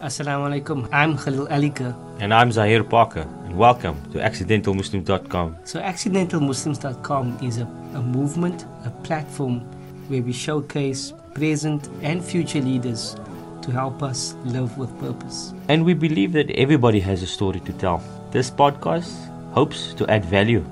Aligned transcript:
Assalamu 0.00 0.48
alaikum. 0.48 0.88
I'm 0.92 1.14
Khalil 1.18 1.46
Alika. 1.48 1.94
And 2.20 2.32
I'm 2.32 2.50
Zahir 2.50 2.82
Parker, 2.82 3.26
and 3.44 3.54
welcome 3.54 4.00
to 4.12 4.18
accidentalmuslim.com. 4.18 5.56
So, 5.64 5.78
accidentalmuslims.com 5.78 7.38
is 7.42 7.58
a, 7.58 7.64
a 7.94 8.00
movement, 8.00 8.64
a 8.86 8.90
platform 9.04 9.60
where 10.08 10.22
we 10.22 10.32
showcase 10.32 11.12
present 11.34 11.90
and 12.00 12.24
future 12.24 12.62
leaders 12.62 13.14
to 13.60 13.70
help 13.70 14.02
us 14.02 14.34
live 14.46 14.78
with 14.78 14.88
purpose. 15.00 15.52
And 15.68 15.84
we 15.84 15.92
believe 15.92 16.32
that 16.32 16.50
everybody 16.52 17.00
has 17.00 17.22
a 17.22 17.26
story 17.26 17.60
to 17.60 17.72
tell. 17.74 18.02
This 18.30 18.50
podcast 18.50 19.12
hopes 19.52 19.92
to 20.00 20.08
add 20.08 20.24
value. 20.24 20.64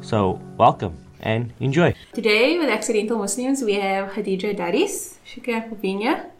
So, 0.00 0.40
welcome 0.58 0.96
and 1.20 1.52
enjoy. 1.60 1.94
Today 2.12 2.58
with 2.58 2.70
Accidental 2.70 3.18
Muslims, 3.18 3.62
we 3.62 3.74
have 3.74 4.10
Khadija 4.10 4.56
Daris. 4.58 5.14
Shukran 5.24 5.68
for 5.68 5.76
being 5.76 6.00
here. 6.00 6.33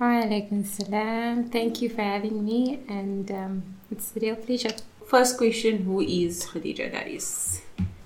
Alaikum 0.00 0.64
salam. 0.66 1.44
Thank 1.48 1.80
you 1.80 1.88
for 1.88 2.02
having 2.02 2.44
me, 2.44 2.80
and 2.88 3.30
um, 3.30 3.62
it's 3.90 4.14
a 4.16 4.20
real 4.20 4.36
pleasure. 4.36 4.70
First 5.06 5.38
question 5.38 5.78
Who 5.84 6.00
is 6.00 6.44
Khadija 6.44 6.92
Daris? 6.92 7.60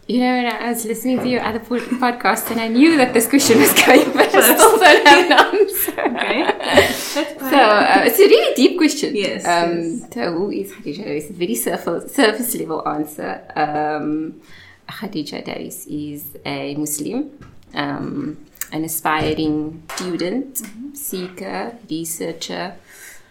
You 0.07 0.21
know, 0.21 0.49
I 0.49 0.71
was 0.71 0.85
listening 0.85 1.19
to 1.21 1.29
your 1.29 1.41
other 1.43 1.59
podcast, 1.61 2.51
and 2.51 2.61
I 2.61 2.69
knew 2.69 2.97
that 2.97 3.13
this 3.13 3.29
question 3.29 3.59
was 3.59 3.73
coming, 3.75 4.11
but 4.13 4.33
I 4.35 4.41
still 4.55 4.79
don't 4.79 5.07
have 5.07 5.27
an 5.27 5.33
answer. 5.33 6.01
Okay. 6.01 7.39
so 7.51 7.57
uh, 7.59 8.03
it's 8.07 8.19
a 8.19 8.27
really 8.27 8.55
deep 8.55 8.77
question. 8.79 9.15
Yes, 9.17 9.45
Um, 9.47 9.79
yes. 9.79 10.15
So 10.15 10.33
who 10.33 10.51
is 10.51 10.73
Khadija 10.73 11.05
Daris? 11.07 11.31
A 11.31 11.33
very 11.33 11.55
surface, 11.55 12.15
surface 12.15 12.55
level 12.57 12.87
answer. 12.87 13.43
Um, 13.57 14.41
Khadija 14.89 15.45
Daris 15.45 15.87
is 15.89 16.37
a 16.45 16.75
Muslim, 16.77 17.31
um, 17.75 18.37
an 18.73 18.85
aspiring 18.85 19.83
student, 19.97 20.55
Mm-hmm. 20.63 20.95
seeker, 20.95 21.77
researcher, 21.91 22.75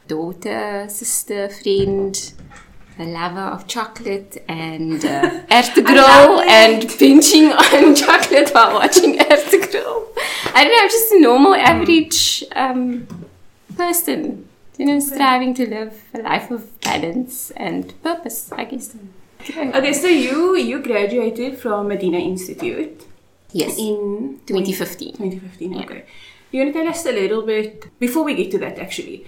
daughter, 0.07 0.85
sister, 0.89 1.49
friend. 1.49 2.34
A 3.02 3.05
lover 3.05 3.39
of 3.55 3.66
chocolate 3.66 4.44
and 4.50 5.05
uh, 5.05 5.30
Ertugrul 5.50 6.45
and 6.45 6.81
pinching 7.00 7.45
on 7.53 7.95
chocolate 7.95 8.50
while 8.50 8.73
watching 8.73 9.17
Ertugrul. 9.17 10.08
I 10.53 10.66
don't 10.66 10.75
know, 10.75 10.88
just 10.89 11.11
a 11.13 11.19
normal, 11.22 11.56
average 11.56 12.44
um, 12.58 13.08
person, 13.78 14.50
you 14.78 14.85
know, 14.85 15.00
striving 15.00 15.53
to 15.53 15.69
live 15.69 15.94
a 16.13 16.19
life 16.19 16.52
of 16.52 16.78
balance 16.81 17.52
and 17.52 17.94
purpose, 18.03 18.52
I 18.52 18.66
guess. 18.66 18.94
Okay, 19.50 19.94
so 19.94 20.08
you 20.08 20.58
you 20.58 20.80
graduated 20.83 21.58
from 21.58 21.88
Medina 21.88 22.17
Institute 22.17 23.06
Yes, 23.52 23.78
in 23.78 24.39
2015. 24.45 25.14
2015. 25.17 25.78
Okay. 25.83 26.05
You 26.52 26.61
want 26.61 26.73
to 26.73 26.80
tell 26.80 26.89
us 26.89 27.05
a 27.05 27.11
little 27.11 27.44
bit 27.45 27.88
before 28.00 28.23
we 28.23 28.33
get 28.36 28.52
to 28.52 28.58
that 28.59 28.80
actually. 28.80 29.25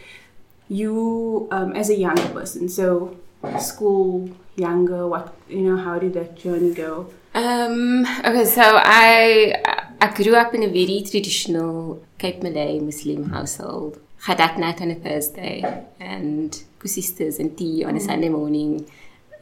You 0.70 1.48
um, 1.52 1.74
as 1.74 1.90
a 1.90 1.96
younger 1.98 2.28
person, 2.30 2.70
so 2.70 3.18
school, 3.60 4.30
younger, 4.56 5.08
what 5.08 5.34
you 5.50 5.62
know, 5.62 5.78
how 5.78 6.00
did 6.00 6.14
that 6.14 6.36
journey 6.38 6.74
go? 6.74 7.08
Um, 7.34 8.06
okay, 8.26 8.46
so 8.46 8.62
I 8.64 9.56
I 10.00 10.14
grew 10.14 10.36
up 10.36 10.54
in 10.54 10.64
a 10.64 10.68
very 10.68 11.04
traditional 11.10 12.02
Cape 12.18 12.42
Malay 12.44 12.80
Muslim 12.80 13.30
household. 13.30 14.00
Khadat 14.24 14.58
night 14.60 14.82
on 14.82 14.92
a 14.92 14.96
Thursday 14.96 15.64
and 16.00 16.54
sisters 16.86 17.40
and 17.40 17.58
tea 17.58 17.84
on 17.84 17.96
a 17.96 18.00
Sunday 18.00 18.30
morning. 18.30 18.86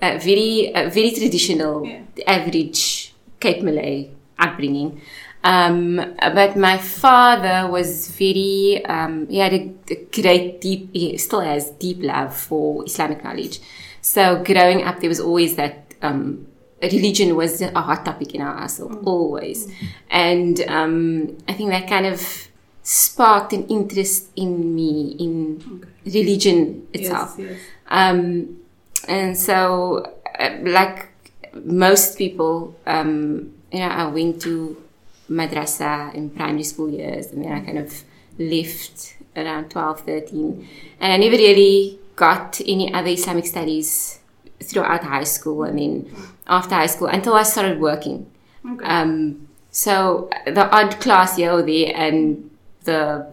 Uh, 0.01 0.17
very 0.17 0.73
uh, 0.73 0.89
very 0.89 1.11
traditional, 1.11 1.85
Yeah. 1.85 2.01
average 2.27 3.13
Cape 3.39 3.61
Malay 3.61 4.09
upbringing. 4.39 5.01
Um, 5.43 6.15
but 6.19 6.57
my 6.57 6.77
father 6.77 7.71
was 7.71 8.09
very, 8.11 8.83
um, 8.85 9.27
he 9.29 9.37
had 9.37 9.53
a, 9.53 9.73
a 9.89 9.95
great, 10.11 10.59
deep, 10.59 10.89
he 10.93 11.17
still 11.17 11.39
has 11.39 11.69
deep 11.71 11.99
love 12.01 12.35
for 12.35 12.83
Islamic 12.85 13.23
knowledge. 13.23 13.59
So 14.01 14.43
growing 14.43 14.83
up, 14.83 14.99
there 14.99 15.07
was 15.07 15.21
always 15.21 15.55
that, 15.55 15.93
um, 16.01 16.45
religion 16.81 17.35
was 17.37 17.61
a 17.61 17.71
hot 17.79 18.03
topic 18.03 18.35
in 18.35 18.41
our 18.41 18.57
household, 18.57 19.01
always. 19.05 19.71
And, 20.09 20.59
um, 20.67 21.37
I 21.47 21.53
think 21.53 21.69
that 21.69 21.87
kind 21.87 22.05
of 22.05 22.49
sparked 22.83 23.53
an 23.53 23.65
interest 23.67 24.29
in 24.35 24.75
me, 24.75 25.15
in 25.19 25.85
religion 26.05 26.87
itself. 26.91 27.35
Yes, 27.37 27.49
yes. 27.51 27.59
Um, 27.87 28.57
and 29.07 29.37
so, 29.37 30.15
uh, 30.37 30.57
like 30.63 31.07
most 31.63 32.17
people, 32.17 32.75
um, 32.85 33.53
you 33.71 33.79
know, 33.79 33.87
I 33.87 34.07
went 34.07 34.41
to 34.43 34.81
madrasa 35.29 36.13
in 36.13 36.29
primary 36.31 36.63
school 36.63 36.89
years, 36.89 37.27
and 37.27 37.43
then 37.43 37.51
I 37.51 37.59
kind 37.59 37.77
of 37.77 38.03
left 38.37 39.15
around 39.35 39.69
12, 39.69 40.01
13. 40.01 40.67
And 40.99 41.13
I 41.13 41.17
never 41.17 41.35
really 41.35 41.99
got 42.15 42.59
any 42.61 42.93
other 42.93 43.09
Islamic 43.09 43.45
studies 43.45 44.19
throughout 44.61 45.03
high 45.03 45.23
school. 45.23 45.63
I 45.63 45.71
mean, 45.71 46.11
after 46.47 46.75
high 46.75 46.87
school, 46.87 47.07
until 47.07 47.33
I 47.33 47.43
started 47.43 47.79
working. 47.79 48.29
Okay. 48.65 48.85
Um, 48.85 49.47
so 49.71 50.29
the 50.45 50.69
odd 50.69 50.99
class 50.99 51.37
here 51.37 51.51
or 51.51 51.61
there, 51.61 51.93
and 51.95 52.49
the 52.83 53.27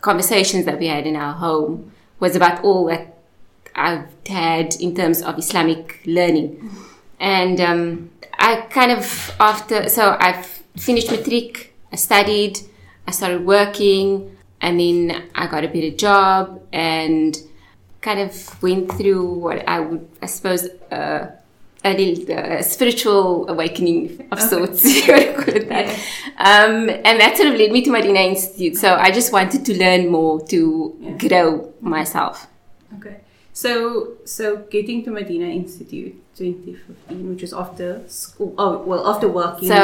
conversations 0.00 0.64
that 0.64 0.78
we 0.78 0.86
had 0.86 1.06
in 1.06 1.16
our 1.16 1.34
home 1.34 1.92
was 2.20 2.36
about 2.36 2.62
all 2.64 2.86
that 2.86 3.18
I've 3.74 4.06
had 4.26 4.74
in 4.76 4.94
terms 4.94 5.22
of 5.22 5.38
Islamic 5.38 6.00
learning. 6.06 6.70
And 7.18 7.60
um, 7.60 8.10
I 8.40 8.62
kind 8.62 8.90
of, 8.90 9.36
after, 9.38 9.88
so 9.88 10.16
I've 10.18 10.46
finished 10.76 11.10
matric, 11.10 11.74
I 11.92 11.96
studied, 11.96 12.58
I 13.06 13.10
started 13.10 13.44
working, 13.44 14.36
and 14.62 14.80
then 14.80 15.28
I 15.34 15.46
got 15.46 15.62
a 15.62 15.68
bit 15.68 15.82
better 15.82 15.96
job 15.96 16.62
and 16.72 17.36
kind 18.00 18.18
of 18.20 18.62
went 18.62 18.92
through 18.92 19.34
what 19.34 19.68
I 19.68 19.80
would, 19.80 20.08
I 20.22 20.26
suppose, 20.26 20.66
uh, 20.90 21.32
a 21.84 21.92
little 21.92 22.38
uh, 22.38 22.62
spiritual 22.62 23.48
awakening 23.48 24.26
of 24.32 24.40
sorts, 24.52 24.84
you 25.06 25.12
want 25.12 25.26
to 25.26 25.34
call 25.34 25.56
it 25.56 25.68
that. 25.68 25.88
Um, 26.38 26.88
and 26.88 27.20
that 27.20 27.36
sort 27.36 27.50
of 27.50 27.54
led 27.58 27.72
me 27.72 27.82
to 27.82 27.90
Medina 27.90 28.20
Institute. 28.20 28.76
So 28.76 28.94
I 28.94 29.10
just 29.10 29.32
wanted 29.32 29.66
to 29.66 29.78
learn 29.78 30.08
more 30.08 30.40
to 30.46 31.16
grow 31.18 31.72
myself. 31.80 32.46
Okay. 32.96 33.20
So 33.52 34.16
so 34.24 34.56
getting 34.70 35.04
to 35.04 35.10
Medina 35.10 35.46
Institute 35.46 36.14
2015, 36.40 37.28
which 37.30 37.42
was 37.42 37.52
after 37.52 37.88
school. 38.08 38.54
Oh 38.58 38.72
well, 38.88 39.02
after 39.12 39.28
working. 39.28 39.68
So 39.68 39.74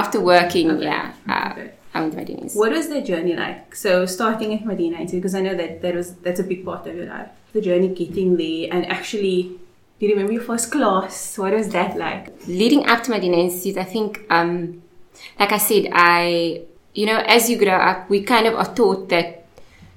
after 0.00 0.20
working, 0.20 0.70
Okay. 0.70 0.84
yeah, 0.84 1.12
uh, 1.28 1.52
Okay. 1.52 1.70
I 1.94 2.00
went 2.00 2.12
to 2.14 2.18
Medina 2.18 2.48
What 2.54 2.72
was 2.72 2.88
the 2.88 3.00
journey 3.10 3.34
like? 3.44 3.74
So 3.84 4.04
starting 4.06 4.52
at 4.56 4.62
Medina 4.70 4.98
because 5.18 5.34
I 5.34 5.42
know 5.46 5.54
that 5.54 5.80
that 5.82 5.94
was 5.94 6.14
that's 6.24 6.40
a 6.40 6.46
big 6.52 6.64
part 6.64 6.86
of 6.88 6.94
your 6.96 7.06
life. 7.06 7.30
The 7.52 7.60
journey 7.60 7.88
getting 8.02 8.36
there 8.36 8.68
and 8.72 8.86
actually. 8.96 9.36
Do 10.00 10.06
you 10.06 10.12
remember 10.14 10.32
your 10.32 10.42
first 10.42 10.72
class? 10.72 11.38
What 11.38 11.52
was 11.58 11.68
that 11.76 11.96
like? 11.96 12.24
leading 12.48 12.82
up 12.92 13.04
to 13.04 13.10
Medina 13.12 13.36
Institute, 13.46 13.78
I 13.78 13.84
think, 13.84 14.10
um, 14.28 14.82
like 15.38 15.52
I 15.52 15.60
said, 15.68 15.84
I, 15.92 16.62
you 16.94 17.06
know, 17.06 17.18
as 17.36 17.48
you 17.48 17.56
grow 17.56 17.78
up, 17.90 18.10
we 18.10 18.18
kind 18.24 18.46
of 18.48 18.54
are 18.62 18.74
taught 18.74 19.08
that 19.14 19.46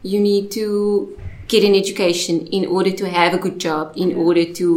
you 0.04 0.20
need 0.20 0.52
to 0.52 1.18
get 1.48 1.64
an 1.64 1.74
education 1.74 2.46
in 2.58 2.68
order 2.68 2.92
to 2.92 3.10
have 3.10 3.34
a 3.34 3.40
good 3.46 3.58
job, 3.60 3.94
in 3.96 4.10
order 4.16 4.46
to 4.62 4.68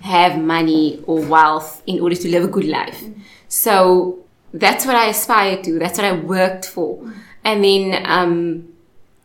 have 0.00 0.38
money 0.38 1.02
or 1.06 1.20
wealth, 1.24 1.82
in 1.86 2.00
order 2.00 2.16
to 2.16 2.28
live 2.28 2.44
a 2.44 2.48
good 2.48 2.64
life. 2.64 3.04
So 3.48 4.18
that's 4.52 4.84
what 4.86 4.96
I 4.96 5.06
aspired 5.06 5.64
to. 5.64 5.78
That's 5.78 5.98
what 5.98 6.04
I 6.04 6.12
worked 6.12 6.66
for. 6.66 7.12
And 7.44 7.64
then, 7.64 8.02
um, 8.06 8.68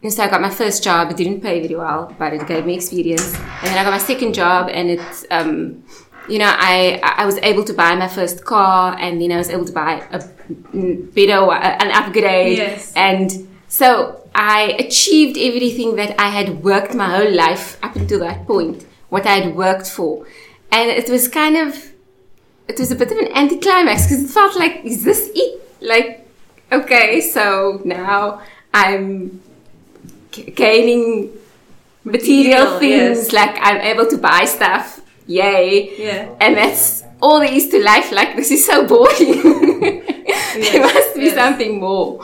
and 0.03 0.13
so 0.13 0.23
I 0.23 0.29
got 0.29 0.41
my 0.41 0.49
first 0.49 0.83
job. 0.83 1.11
It 1.11 1.17
didn't 1.17 1.41
pay 1.41 1.59
very 1.61 1.75
well, 1.75 2.13
but 2.19 2.33
it 2.33 2.47
gave 2.47 2.65
me 2.65 2.75
experience. 2.75 3.33
And 3.33 3.67
then 3.67 3.77
I 3.77 3.83
got 3.83 3.91
my 3.91 3.97
second 3.97 4.33
job, 4.33 4.69
and 4.71 4.91
it, 4.91 5.25
um, 5.31 5.83
you 6.29 6.39
know, 6.39 6.51
I 6.51 6.99
I 7.01 7.25
was 7.25 7.37
able 7.39 7.63
to 7.65 7.73
buy 7.73 7.95
my 7.95 8.07
first 8.07 8.45
car, 8.45 8.95
and 8.99 9.21
then 9.21 9.31
I 9.31 9.37
was 9.37 9.49
able 9.49 9.65
to 9.65 9.73
buy 9.73 10.03
a 10.11 10.19
better, 10.73 11.51
an 11.51 11.91
upgrade. 11.91 12.57
Yes. 12.57 12.93
And 12.95 13.47
so 13.67 14.21
I 14.35 14.75
achieved 14.79 15.37
everything 15.37 15.95
that 15.95 16.19
I 16.19 16.29
had 16.29 16.63
worked 16.63 16.93
my 16.93 17.09
whole 17.17 17.33
life 17.33 17.77
up 17.81 17.95
until 17.95 18.19
that 18.19 18.45
point, 18.45 18.85
what 19.09 19.25
I 19.25 19.39
had 19.39 19.55
worked 19.55 19.89
for, 19.89 20.25
and 20.75 20.85
it 21.01 21.07
was 21.09 21.27
kind 21.41 21.55
of, 21.63 21.69
it 22.67 22.77
was 22.79 22.91
a 22.91 22.95
bit 22.95 23.09
of 23.11 23.17
an 23.17 23.29
anticlimax 23.41 24.03
because 24.05 24.21
it 24.25 24.31
felt 24.39 24.55
like, 24.63 24.81
is 24.83 25.03
this 25.03 25.21
it? 25.33 25.51
Like, 25.81 26.27
okay, 26.71 27.21
so 27.21 27.81
now 27.85 28.41
I'm 28.73 29.41
g- 30.31 30.51
gaining 30.51 31.31
material, 32.03 32.65
Material, 32.65 32.79
things 32.79 33.17
yes. 33.17 33.33
like 33.33 33.55
i'm 33.67 33.81
able 33.81 34.05
to 34.05 34.17
buy 34.17 34.45
stuff 34.45 35.01
yay 35.25 35.89
Yeah. 35.97 36.29
and 36.39 36.55
that's 36.55 37.01
all 37.19 37.39
there 37.39 37.51
is 37.51 37.67
to 37.69 37.81
life 37.83 38.11
like 38.11 38.35
this 38.35 38.51
is 38.51 38.63
so 38.63 38.85
boring 38.85 39.41
there 40.61 40.81
must 40.81 41.15
be 41.15 41.23
yes. 41.25 41.33
something 41.35 41.79
more 41.79 42.23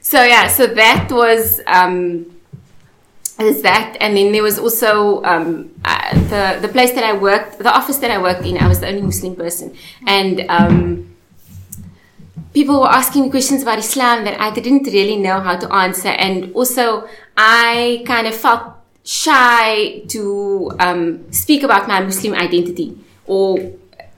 so 0.00 0.24
yeah 0.24 0.48
so 0.48 0.66
that 0.66 1.06
was 1.12 1.60
um 1.68 2.31
is 3.40 3.62
that 3.62 3.96
and 4.00 4.16
then 4.16 4.32
there 4.32 4.42
was 4.42 4.58
also 4.58 5.22
um, 5.24 5.70
uh, 5.84 6.14
the 6.28 6.58
the 6.60 6.68
place 6.68 6.92
that 6.92 7.04
I 7.04 7.12
worked 7.12 7.58
the 7.58 7.72
office 7.72 7.98
that 7.98 8.10
I 8.10 8.18
worked 8.20 8.44
in 8.44 8.58
I 8.58 8.68
was 8.68 8.80
the 8.80 8.88
only 8.88 9.02
Muslim 9.02 9.34
person. 9.34 9.74
And 10.06 10.44
um, 10.48 11.16
people 12.52 12.80
were 12.80 12.90
asking 12.92 13.22
me 13.22 13.30
questions 13.30 13.62
about 13.62 13.78
Islam 13.78 14.24
that 14.24 14.40
I 14.40 14.50
didn't 14.50 14.84
really 14.84 15.16
know 15.16 15.40
how 15.40 15.56
to 15.56 15.72
answer. 15.72 16.08
And 16.08 16.52
also 16.54 17.08
I 17.36 18.04
kind 18.06 18.26
of 18.26 18.34
felt 18.34 18.74
shy 19.04 20.00
to 20.08 20.70
um, 20.78 21.32
speak 21.32 21.62
about 21.62 21.88
my 21.88 22.00
Muslim 22.00 22.34
identity, 22.34 22.96
or 23.26 23.58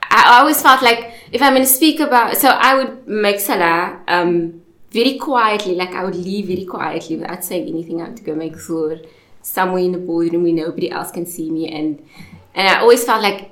I 0.02 0.40
always 0.40 0.60
felt 0.60 0.82
like 0.82 1.12
if 1.32 1.40
I'm 1.40 1.54
going 1.54 1.64
to 1.64 1.68
speak 1.68 2.00
about, 2.00 2.36
so 2.36 2.48
I 2.48 2.74
would 2.74 3.06
make 3.08 3.40
salah 3.40 4.00
um, 4.08 4.63
very 4.94 5.18
quietly, 5.18 5.74
like 5.74 5.92
I 5.92 6.04
would 6.04 6.14
leave 6.14 6.46
very 6.46 6.64
quietly 6.64 7.16
without 7.16 7.44
saying 7.44 7.68
anything. 7.68 8.00
I 8.00 8.10
to 8.10 8.22
go 8.22 8.34
make 8.34 8.58
sur 8.58 9.00
somewhere 9.42 9.82
in 9.82 9.92
the 9.92 9.98
boardroom 9.98 10.44
where 10.44 10.52
nobody 10.52 10.90
else 10.90 11.10
can 11.10 11.26
see 11.26 11.50
me, 11.50 11.68
and 11.68 12.00
and 12.54 12.68
I 12.68 12.80
always 12.80 13.02
felt 13.04 13.20
like 13.20 13.50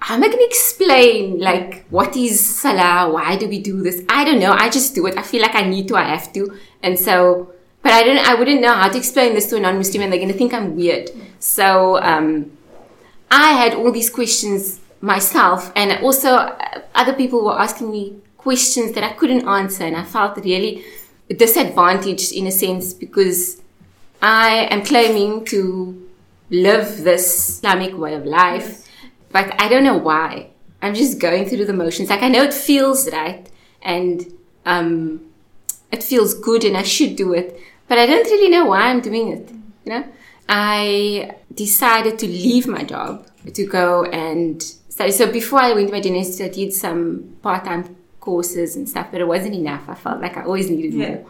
how 0.00 0.16
am 0.16 0.24
I 0.24 0.28
going 0.28 0.38
to 0.38 0.44
explain 0.44 1.38
like 1.38 1.84
what 1.90 2.16
is 2.16 2.40
salah? 2.40 3.12
Why 3.12 3.36
do 3.36 3.46
we 3.46 3.60
do 3.60 3.82
this? 3.82 4.02
I 4.08 4.24
don't 4.24 4.40
know. 4.40 4.52
I 4.52 4.70
just 4.70 4.94
do 4.94 5.06
it. 5.06 5.16
I 5.16 5.22
feel 5.22 5.42
like 5.42 5.54
I 5.54 5.62
need 5.62 5.86
to. 5.88 5.96
I 5.96 6.08
have 6.16 6.32
to, 6.32 6.58
and 6.82 6.98
so. 6.98 7.52
But 7.82 7.92
I 7.92 8.02
don't. 8.04 8.18
I 8.18 8.34
wouldn't 8.34 8.60
know 8.60 8.72
how 8.72 8.88
to 8.88 8.96
explain 8.96 9.34
this 9.34 9.50
to 9.50 9.56
a 9.56 9.60
non-Muslim, 9.60 10.02
and 10.02 10.12
they're 10.12 10.24
going 10.24 10.32
to 10.32 10.38
think 10.38 10.54
I'm 10.54 10.76
weird. 10.76 11.10
So 11.40 12.00
um, 12.00 12.52
I 13.30 13.52
had 13.52 13.74
all 13.74 13.92
these 13.92 14.08
questions 14.08 14.80
myself, 15.00 15.72
and 15.74 16.02
also 16.02 16.30
other 16.94 17.12
people 17.12 17.44
were 17.44 17.58
asking 17.58 17.90
me 17.90 18.22
questions 18.42 18.92
that 18.92 19.04
I 19.04 19.12
couldn't 19.12 19.46
answer, 19.46 19.84
and 19.84 19.96
I 19.96 20.04
felt 20.04 20.36
really 20.44 20.84
disadvantaged 21.28 22.32
in 22.32 22.46
a 22.46 22.50
sense 22.50 22.92
because 22.92 23.62
I 24.20 24.68
am 24.70 24.82
claiming 24.82 25.44
to 25.46 26.08
live 26.50 27.04
this 27.04 27.24
Islamic 27.48 27.96
way 27.96 28.14
of 28.14 28.26
life, 28.26 28.86
but 29.30 29.46
I 29.60 29.68
don't 29.68 29.84
know 29.84 29.96
why. 29.96 30.48
I'm 30.82 30.94
just 30.94 31.20
going 31.20 31.46
through 31.48 31.66
the 31.66 31.72
motions. 31.72 32.10
Like 32.10 32.22
I 32.22 32.28
know 32.28 32.42
it 32.42 32.52
feels 32.52 33.10
right, 33.10 33.48
and 33.80 34.26
um, 34.66 35.20
it 35.90 36.02
feels 36.02 36.34
good, 36.34 36.64
and 36.64 36.76
I 36.76 36.82
should 36.82 37.16
do 37.16 37.32
it, 37.32 37.58
but 37.88 37.98
I 37.98 38.06
don't 38.06 38.26
really 38.26 38.50
know 38.50 38.66
why 38.66 38.82
I'm 38.88 39.00
doing 39.00 39.28
it. 39.28 39.50
You 39.84 39.92
know, 39.92 40.04
I 40.48 41.36
decided 41.54 42.18
to 42.18 42.26
leave 42.26 42.66
my 42.66 42.82
job 42.82 43.26
to 43.52 43.66
go 43.66 44.04
and 44.04 44.62
study. 44.62 45.12
So 45.12 45.30
before 45.30 45.60
I 45.60 45.72
went 45.72 45.88
to 45.88 45.92
my 45.92 46.00
university, 46.00 46.44
I 46.44 46.48
did 46.48 46.72
some 46.72 47.36
part-time 47.42 47.96
courses 48.28 48.70
and 48.76 48.84
stuff, 48.88 49.08
but 49.12 49.20
it 49.20 49.28
wasn't 49.34 49.54
enough. 49.62 49.84
I 49.94 49.96
felt 50.04 50.18
like 50.24 50.34
I 50.40 50.42
always 50.50 50.68
needed 50.70 50.94
Yeah. 50.94 51.08
more. 51.08 51.24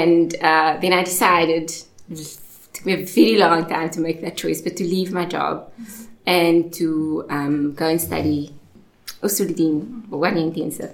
And 0.00 0.28
uh, 0.50 0.72
then 0.82 0.92
I 0.92 1.02
decided, 1.12 1.66
it 2.10 2.38
took 2.74 2.84
me 2.86 2.92
a 2.94 3.04
very 3.18 3.36
long 3.44 3.60
time 3.74 3.88
to 3.94 4.00
make 4.06 4.18
that 4.24 4.34
choice, 4.42 4.60
but 4.66 4.74
to 4.80 4.84
leave 4.94 5.10
my 5.20 5.26
job 5.36 5.54
and 6.26 6.72
to 6.78 6.88
um, 7.36 7.56
go 7.80 7.86
and 7.92 8.00
study 8.00 8.40
Usuluddin, 9.22 10.08
one 10.08 10.36
intensive. 10.36 10.92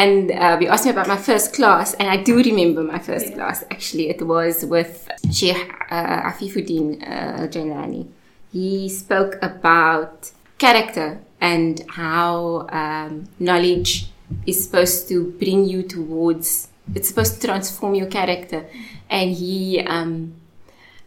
And 0.00 0.30
uh, 0.30 0.56
we 0.60 0.66
asked 0.68 0.84
me 0.86 0.92
about 0.96 1.08
my 1.08 1.16
first 1.30 1.52
class, 1.54 1.92
and 1.98 2.08
I 2.08 2.16
do 2.28 2.32
remember 2.50 2.82
my 2.82 2.98
first 2.98 3.34
class. 3.34 3.64
Actually, 3.70 4.08
it 4.14 4.20
was 4.34 4.64
with 4.64 4.94
Sheikh 5.32 5.60
uh, 5.90 6.30
Afifuddin 6.30 7.02
uh, 7.02 7.46
Jailani. 7.52 8.06
He 8.52 8.88
spoke 8.88 9.34
about 9.42 10.30
character 10.58 11.20
and 11.40 11.74
how 11.90 12.66
um, 12.70 13.28
knowledge 13.38 14.08
is 14.46 14.64
supposed 14.64 15.08
to 15.08 15.32
bring 15.32 15.64
you 15.64 15.82
towards. 15.82 16.68
It's 16.94 17.08
supposed 17.08 17.40
to 17.40 17.46
transform 17.46 17.94
your 17.94 18.06
character, 18.06 18.66
and 19.10 19.30
he. 19.30 19.80
Um, 19.80 20.34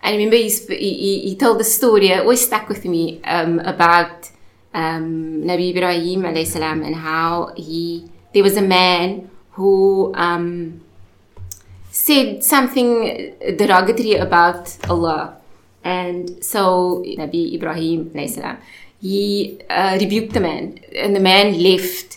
I 0.01 0.11
remember 0.11 0.37
he, 0.37 0.49
he, 0.49 1.19
he- 1.27 1.35
told 1.35 1.59
the 1.59 1.65
story, 1.65 2.07
it 2.07 2.19
always 2.21 2.45
stuck 2.45 2.69
with 2.69 2.85
me, 2.85 3.21
um, 3.25 3.59
about 3.59 4.29
um, 4.73 5.43
Nabi 5.43 5.75
Ibrahim 5.75 6.23
salam 6.45 6.83
and 6.83 6.95
how 6.95 7.51
he, 7.57 8.09
there 8.33 8.43
was 8.43 8.55
a 8.55 8.61
man 8.61 9.29
who 9.51 10.13
um, 10.15 10.81
said 11.91 12.43
something 12.43 13.35
derogatory 13.57 14.15
about 14.15 14.77
Allah. 14.89 15.37
And 15.83 16.43
so 16.43 17.03
Nabi 17.05 17.55
Ibrahim 17.55 18.11
salam, 18.27 18.57
he 19.01 19.59
uh, 19.69 19.97
rebuked 19.99 20.33
the 20.33 20.39
man 20.39 20.79
and 20.95 21.15
the 21.15 21.19
man 21.19 21.61
left. 21.61 22.08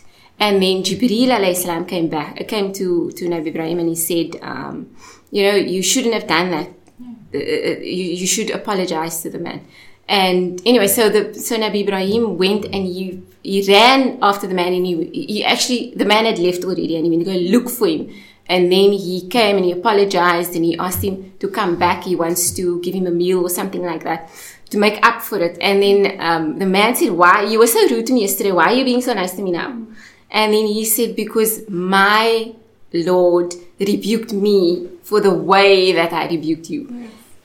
And 0.45 0.63
then 0.63 0.83
Jibreel 0.87 1.31
alayhi 1.39 1.57
salam 1.65 1.85
came 1.87 2.09
back, 2.09 2.47
came 2.49 2.73
to, 2.79 3.11
to 3.13 3.29
Nabi 3.33 3.49
Ibrahim 3.55 3.79
and 3.79 3.89
he 3.89 3.95
said, 3.95 4.31
um, 4.43 4.77
you 5.31 5.43
know, 5.45 5.55
you 5.55 5.83
shouldn't 5.83 6.15
have 6.15 6.27
done 6.27 6.51
that 6.51 6.69
uh, 7.35 7.39
you, 7.39 8.05
you 8.21 8.27
should 8.27 8.51
apologize 8.51 9.23
to 9.23 9.31
the 9.31 9.39
man. 9.39 9.67
And 10.09 10.61
anyway, 10.67 10.89
so 10.89 11.09
the 11.09 11.33
so 11.35 11.57
Nabi 11.57 11.83
Ibrahim 11.83 12.37
went 12.37 12.65
and 12.67 12.85
he 12.87 13.23
he 13.43 13.65
ran 13.67 14.19
after 14.21 14.47
the 14.47 14.55
man 14.55 14.73
and 14.75 14.85
he, 14.85 14.95
he 15.29 15.45
actually 15.45 15.95
the 15.97 16.05
man 16.05 16.27
had 16.27 16.39
left 16.39 16.65
already 16.65 16.97
and 16.97 17.05
he 17.05 17.11
went 17.11 17.25
to 17.25 17.33
go 17.33 17.39
look 17.39 17.71
for 17.71 17.87
him. 17.87 18.13
And 18.47 18.71
then 18.71 18.93
he 18.93 19.29
came 19.29 19.57
and 19.57 19.65
he 19.65 19.73
apologized 19.73 20.55
and 20.57 20.65
he 20.65 20.77
asked 20.77 21.03
him 21.03 21.33
to 21.39 21.49
come 21.49 21.77
back. 21.79 22.05
He 22.05 22.17
wants 22.17 22.51
to 22.53 22.81
give 22.83 22.95
him 22.95 23.07
a 23.07 23.11
meal 23.11 23.41
or 23.41 23.49
something 23.49 23.83
like 23.83 24.03
that 24.03 24.29
to 24.71 24.79
make 24.79 24.99
up 25.07 25.23
for 25.23 25.39
it. 25.39 25.57
And 25.61 25.83
then 25.83 26.21
um, 26.21 26.59
the 26.59 26.67
man 26.67 26.95
said, 26.97 27.13
"Why 27.13 27.45
you 27.45 27.59
were 27.61 27.69
so 27.69 27.89
rude 27.89 28.07
to 28.09 28.13
me 28.13 28.23
yesterday? 28.23 28.53
Why 28.53 28.73
are 28.73 28.75
you 28.75 28.85
being 28.85 29.01
so 29.01 29.15
nice 29.15 29.33
to 29.37 29.43
me 29.43 29.53
now?" 29.53 29.87
And 30.33 30.53
then 30.55 30.67
he 30.67 30.85
said, 30.85 31.15
"Because 31.15 31.69
my 31.69 32.53
Lord 32.93 33.55
rebuked 33.79 34.33
me 34.33 34.89
for 35.03 35.21
the 35.21 35.35
way 35.53 35.93
that 35.93 36.13
I 36.13 36.27
rebuked 36.29 36.69
you." 36.71 36.83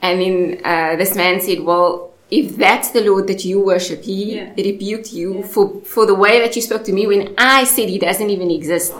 And 0.00 0.20
then 0.20 0.60
uh, 0.64 0.96
this 0.96 1.14
man 1.16 1.40
said, 1.40 1.60
Well, 1.60 2.12
if 2.30 2.56
that's 2.56 2.90
the 2.90 3.00
Lord 3.02 3.26
that 3.26 3.44
you 3.44 3.60
worship, 3.60 4.02
he 4.04 4.36
Yeah. 4.36 4.52
rebuked 4.56 5.12
you 5.12 5.42
for, 5.42 5.80
for 5.84 6.06
the 6.06 6.14
way 6.14 6.40
that 6.40 6.54
you 6.56 6.62
spoke 6.62 6.84
to 6.84 6.92
me 6.92 7.06
when 7.06 7.34
I 7.36 7.64
said 7.64 7.88
he 7.88 7.98
doesn't 7.98 8.30
even 8.30 8.50
exist, 8.50 8.92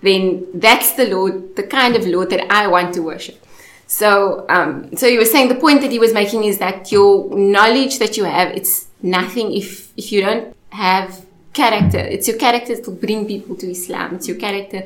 then 0.00 0.46
that's 0.54 0.92
the 0.92 1.06
Lord, 1.08 1.56
the 1.56 1.64
kind 1.64 1.96
of 1.96 2.06
Lord 2.06 2.30
that 2.30 2.50
I 2.52 2.66
want 2.68 2.94
to 2.94 3.00
worship. 3.02 3.44
So, 3.86 4.46
um, 4.48 4.96
so 4.96 5.08
he 5.08 5.18
was 5.18 5.30
saying 5.30 5.48
the 5.48 5.54
point 5.56 5.80
that 5.82 5.90
he 5.90 5.98
was 5.98 6.12
making 6.12 6.44
is 6.44 6.58
that 6.58 6.92
your 6.92 7.28
knowledge 7.36 7.98
that 7.98 8.16
you 8.16 8.24
have, 8.24 8.48
it's 8.50 8.86
nothing 9.02 9.52
if, 9.52 9.92
if 9.96 10.12
you 10.12 10.20
don't 10.20 10.54
have 10.70 11.24
character. 11.62 11.98
It's 12.14 12.26
your 12.30 12.38
character 12.46 12.72
that 12.76 12.86
will 12.88 13.00
bring 13.06 13.20
people 13.34 13.54
to 13.62 13.66
Islam. 13.76 14.08
It's 14.16 14.28
your 14.30 14.38
character 14.46 14.80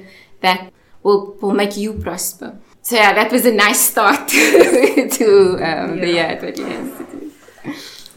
that 0.44 0.60
will, 1.04 1.20
will 1.40 1.56
make 1.62 1.74
you 1.84 1.90
prosper. 2.06 2.50
So 2.88 2.96
yeah, 3.02 3.12
that 3.18 3.30
was 3.36 3.44
a 3.52 3.54
nice 3.64 3.80
start 3.92 4.28
to 5.18 5.28
um, 5.68 6.00
the 6.02 6.08
year 6.16 6.26
Yeah. 6.26 6.34
at 6.34 6.42
Medina 6.46 6.70
Institute. 6.82 7.32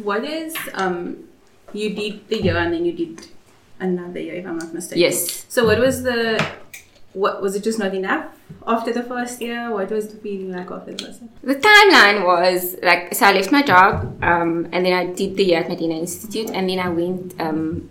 What 0.10 0.24
is 0.38 0.54
um 0.74 0.98
you 1.80 1.88
did 2.02 2.14
the 2.32 2.38
year 2.46 2.58
and 2.64 2.70
then 2.74 2.84
you 2.88 2.94
did 3.04 3.16
another 3.88 4.22
year 4.28 4.36
if 4.42 4.46
I'm 4.50 4.58
not 4.64 4.72
mistaken. 4.74 5.02
Yes. 5.06 5.18
So 5.56 5.60
what 5.70 5.80
was 5.86 5.96
the 6.10 6.20
what 7.24 7.36
was 7.44 7.52
it 7.58 7.64
just 7.70 7.80
not 7.84 7.94
enough 8.02 8.26
after 8.76 8.92
the 8.98 9.04
first 9.12 9.36
year? 9.46 9.60
What 9.78 9.90
was 9.98 10.06
the 10.12 10.18
feeling 10.26 10.52
like 10.58 10.70
after 10.78 10.92
the 10.94 11.02
first 11.06 11.22
year? 11.22 11.30
The 11.52 11.58
timeline 11.70 12.18
was 12.32 12.76
like, 12.90 13.14
so 13.18 13.22
I 13.30 13.32
left 13.38 13.52
my 13.58 13.64
job, 13.74 13.94
um, 14.32 14.52
and 14.74 14.80
then 14.86 14.94
I 15.02 15.06
did 15.22 15.38
the 15.40 15.46
year 15.52 15.60
at 15.64 15.70
Medina 15.70 15.96
Institute, 16.06 16.50
and 16.58 16.64
then 16.70 16.80
I 16.88 16.90
went 17.02 17.40
um, 17.40 17.90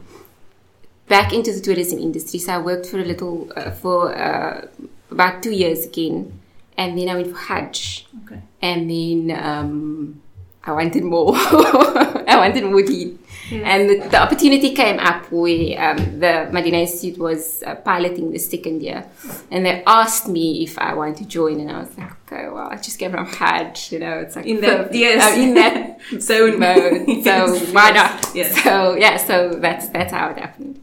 back 1.09 1.33
into 1.33 1.53
the 1.53 1.61
tourism 1.61 1.99
industry. 1.99 2.39
So 2.41 2.55
I 2.55 2.59
worked 2.59 2.87
for 2.87 2.99
a 2.99 3.05
little, 3.05 3.51
uh, 3.57 3.71
for 3.71 4.15
uh, 4.17 4.67
about 5.11 5.43
two 5.43 5.53
years 5.53 5.85
again, 5.87 6.41
and 6.77 6.99
then 6.99 7.09
I 7.09 7.15
went 7.17 7.29
for 7.31 7.39
Hajj, 7.39 8.07
Okay. 8.25 8.41
and 8.63 8.91
then 8.91 9.39
um, 9.43 10.21
I 10.65 10.73
wanted 10.73 11.05
more. 11.05 11.33
I 11.37 12.37
wanted 12.37 12.65
more 12.65 12.83
Deen. 12.83 13.19
And 13.53 13.91
the, 13.91 14.09
the 14.09 14.21
opportunity 14.23 14.75
came 14.75 14.99
up 14.99 15.31
where 15.31 15.79
um, 15.79 16.19
the 16.19 16.49
Medina 16.51 16.79
Institute 16.79 17.19
was 17.19 17.63
uh, 17.67 17.75
piloting 17.75 18.31
the 18.33 18.39
second 18.39 18.83
year, 18.83 19.05
and 19.51 19.67
they 19.67 19.83
asked 19.87 20.27
me 20.29 20.65
if 20.65 20.79
I 20.79 20.95
wanted 20.95 21.19
to 21.19 21.25
join, 21.27 21.61
and 21.61 21.71
I 21.71 21.81
was 21.81 21.97
like, 21.99 22.11
okay, 22.33 22.49
well, 22.49 22.69
I 22.71 22.77
just 22.77 22.99
came 22.99 23.11
from 23.13 23.27
Hajj, 23.27 23.93
you 23.93 23.99
know, 23.99 24.21
it's 24.21 24.35
like 24.35 24.47
In 24.47 24.63
that- 24.63 24.77
perfect. 24.79 24.95
yes. 25.05 25.23
I'm 25.35 25.41
in 25.43 25.55
that 25.55 26.01
Zone 26.23 26.59
mode, 26.59 27.07
so 27.07 27.55
Yes, 27.55 27.73
why 27.73 27.91
not? 27.91 28.31
yes. 28.35 28.63
So 28.65 28.97
yeah, 28.97 29.19
so 29.19 29.51
that's 29.61 29.89
that's 29.91 30.13
how 30.13 30.31
it 30.31 30.39
happened. 30.39 30.81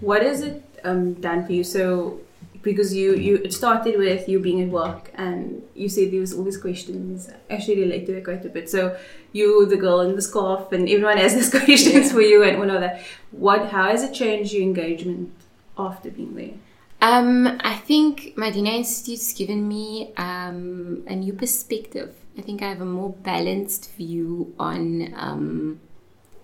What 0.00 0.22
has 0.22 0.42
it 0.42 0.62
um, 0.84 1.14
done 1.14 1.44
for 1.46 1.52
you? 1.52 1.64
So, 1.64 2.20
because 2.62 2.94
you, 2.94 3.14
you 3.14 3.36
it 3.36 3.52
started 3.52 3.98
with 3.98 4.28
you 4.28 4.40
being 4.40 4.60
at 4.62 4.68
work 4.68 5.10
and 5.14 5.62
you 5.74 5.88
said 5.88 6.10
there 6.10 6.20
was 6.20 6.32
all 6.32 6.44
these 6.44 6.56
questions. 6.56 7.30
Actually 7.50 7.80
relate 7.80 8.06
to 8.06 8.16
it 8.16 8.24
quite 8.24 8.44
a 8.44 8.48
bit. 8.48 8.68
So, 8.68 8.96
you, 9.32 9.66
the 9.66 9.76
girl 9.76 10.00
in 10.00 10.16
the 10.16 10.22
scarf, 10.22 10.72
and 10.72 10.88
everyone 10.88 11.18
has 11.18 11.34
these 11.34 11.50
questions 11.64 12.06
Yeah. 12.06 12.12
for 12.12 12.20
you 12.22 12.42
and 12.42 12.56
all 12.56 12.70
of 12.70 12.80
that. 12.80 13.02
What? 13.30 13.70
How 13.70 13.90
has 13.90 14.02
it 14.02 14.12
changed 14.14 14.52
your 14.52 14.62
engagement 14.62 15.32
after 15.76 16.10
being 16.10 16.34
there? 16.34 16.54
Um, 17.00 17.58
I 17.60 17.76
think 17.76 18.32
my 18.36 18.46
Medina 18.46 18.70
Institute's 18.70 19.32
given 19.32 19.68
me 19.68 20.12
um, 20.16 21.04
a 21.06 21.14
new 21.14 21.32
perspective. 21.32 22.14
I 22.36 22.40
think 22.40 22.62
I 22.62 22.68
have 22.68 22.80
a 22.80 22.84
more 22.84 23.10
balanced 23.10 23.92
view 23.92 24.54
on 24.58 25.12
um, 25.16 25.80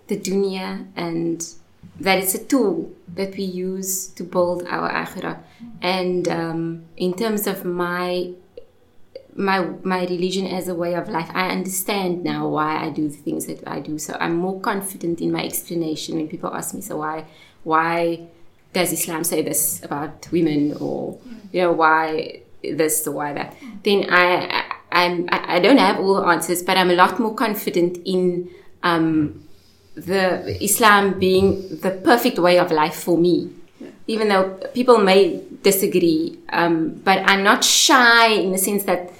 the 0.07 0.17
dunya 0.17 0.87
and 0.95 1.45
that 1.99 2.19
it's 2.19 2.35
a 2.35 2.43
tool 2.43 2.91
that 3.13 3.35
we 3.37 3.43
use 3.43 4.07
to 4.07 4.23
build 4.23 4.63
our 4.67 4.89
akhirah. 4.91 5.39
And 5.81 6.27
um, 6.27 6.85
in 6.97 7.13
terms 7.13 7.47
of 7.47 7.65
my 7.65 8.33
my 9.35 9.59
my 9.83 10.05
religion 10.05 10.47
as 10.47 10.67
a 10.67 10.75
way 10.75 10.93
of 10.95 11.09
life, 11.09 11.29
I 11.33 11.49
understand 11.49 12.23
now 12.23 12.47
why 12.47 12.85
I 12.85 12.89
do 12.89 13.09
the 13.09 13.17
things 13.17 13.47
that 13.47 13.67
I 13.67 13.79
do. 13.79 13.97
So 13.99 14.15
I'm 14.19 14.35
more 14.35 14.59
confident 14.59 15.21
in 15.21 15.31
my 15.31 15.43
explanation 15.43 16.15
when 16.15 16.27
people 16.27 16.53
ask 16.53 16.73
me, 16.73 16.81
so 16.81 16.97
why 16.97 17.25
why 17.63 18.27
does 18.73 18.91
Islam 18.91 19.23
say 19.23 19.41
this 19.41 19.83
about 19.83 20.27
women 20.31 20.73
or 20.79 21.17
you 21.51 21.61
know 21.61 21.71
why 21.71 22.41
this 22.63 23.07
or 23.07 23.11
why 23.11 23.33
that? 23.33 23.55
Then 23.83 24.07
I 24.09 24.63
I'm, 24.95 25.27
I 25.29 25.59
don't 25.59 25.77
have 25.77 25.99
all 25.99 26.21
the 26.21 26.27
answers, 26.27 26.63
but 26.63 26.77
I'm 26.77 26.89
a 26.89 26.95
lot 26.95 27.19
more 27.19 27.35
confident 27.35 27.97
in 28.05 28.49
um, 28.81 29.43
the 29.95 30.61
Islam 30.63 31.19
being 31.19 31.79
the 31.81 31.91
perfect 32.03 32.37
way 32.39 32.59
of 32.59 32.71
life 32.71 32.95
for 32.95 33.17
me. 33.17 33.49
Even 34.07 34.29
though 34.29 34.53
people 34.73 34.99
may 34.99 35.41
disagree, 35.63 36.37
um, 36.49 37.01
but 37.03 37.19
I'm 37.25 37.43
not 37.43 37.63
shy 37.63 38.27
in 38.33 38.51
the 38.51 38.57
sense 38.57 38.83
that 38.83 39.11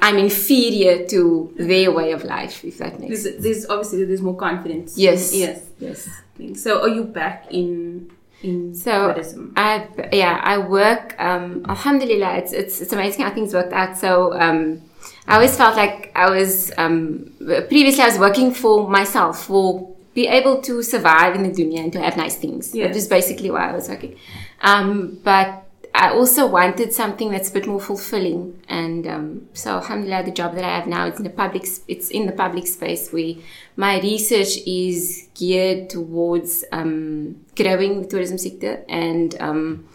I'm 0.00 0.16
inferior 0.16 1.06
to 1.08 1.52
their 1.58 1.92
way 1.92 2.12
of 2.12 2.24
life, 2.24 2.64
if 2.64 2.78
that 2.78 2.98
makes 2.98 3.22
There's, 3.22 3.22
sense. 3.34 3.42
there's 3.44 3.66
obviously 3.66 4.04
there's 4.06 4.22
more 4.22 4.36
confidence. 4.36 4.96
Yes. 4.96 5.34
Yes. 5.34 5.62
Yes. 5.78 6.08
So 6.54 6.80
are 6.80 6.88
you 6.88 7.04
back 7.04 7.48
in 7.50 8.10
in 8.42 8.74
So 8.74 9.12
tourism? 9.12 9.52
I 9.56 9.86
yeah 10.10 10.40
I 10.42 10.56
work. 10.56 11.14
Um, 11.20 11.66
Alhamdulillah, 11.68 12.38
it's 12.38 12.52
it's 12.54 12.80
it's 12.80 12.92
amazing 12.94 13.24
how 13.26 13.30
things 13.34 13.52
worked 13.52 13.74
out. 13.74 13.98
So 13.98 14.32
um, 14.40 14.80
I 15.28 15.34
always 15.34 15.54
felt 15.54 15.76
like 15.76 16.12
I 16.14 16.30
was 16.30 16.72
um, 16.78 17.30
previously 17.68 18.02
I 18.02 18.06
was 18.06 18.18
working 18.18 18.54
for 18.54 18.88
myself 18.88 19.44
for 19.44 19.94
be 20.14 20.26
able 20.26 20.60
to 20.62 20.82
survive 20.82 21.34
in 21.34 21.42
the 21.42 21.50
dunya 21.50 21.80
and 21.84 21.92
to 21.92 22.00
have 22.00 22.16
nice 22.16 22.36
things. 22.36 22.74
Yes. 22.74 22.88
That 22.88 22.96
is 22.96 23.08
basically 23.08 23.50
why 23.50 23.70
I 23.70 23.72
was 23.72 23.88
working. 23.88 24.16
Um, 24.60 25.18
but 25.22 25.66
I 25.94 26.12
also 26.12 26.46
wanted 26.46 26.92
something 26.92 27.30
that's 27.30 27.50
a 27.50 27.52
bit 27.52 27.66
more 27.66 27.80
fulfilling, 27.80 28.62
and 28.68 29.06
um, 29.06 29.48
so 29.54 29.76
alhamdulillah, 29.76 30.24
the 30.24 30.30
job 30.30 30.54
that 30.54 30.64
I 30.64 30.76
have 30.76 30.86
now 30.86 31.06
it's 31.06 31.18
in 31.18 31.24
the 31.24 31.30
public. 31.30 31.66
It's 31.88 32.10
in 32.10 32.26
the 32.26 32.32
public 32.32 32.66
space 32.68 33.12
where 33.12 33.34
my 33.76 34.00
research 34.00 34.58
is 34.66 35.28
geared 35.34 35.90
towards 35.90 36.64
um, 36.70 37.44
growing 37.56 38.02
the 38.02 38.08
tourism 38.08 38.38
sector 38.38 38.84
and 38.88 39.36
um, 39.40 39.88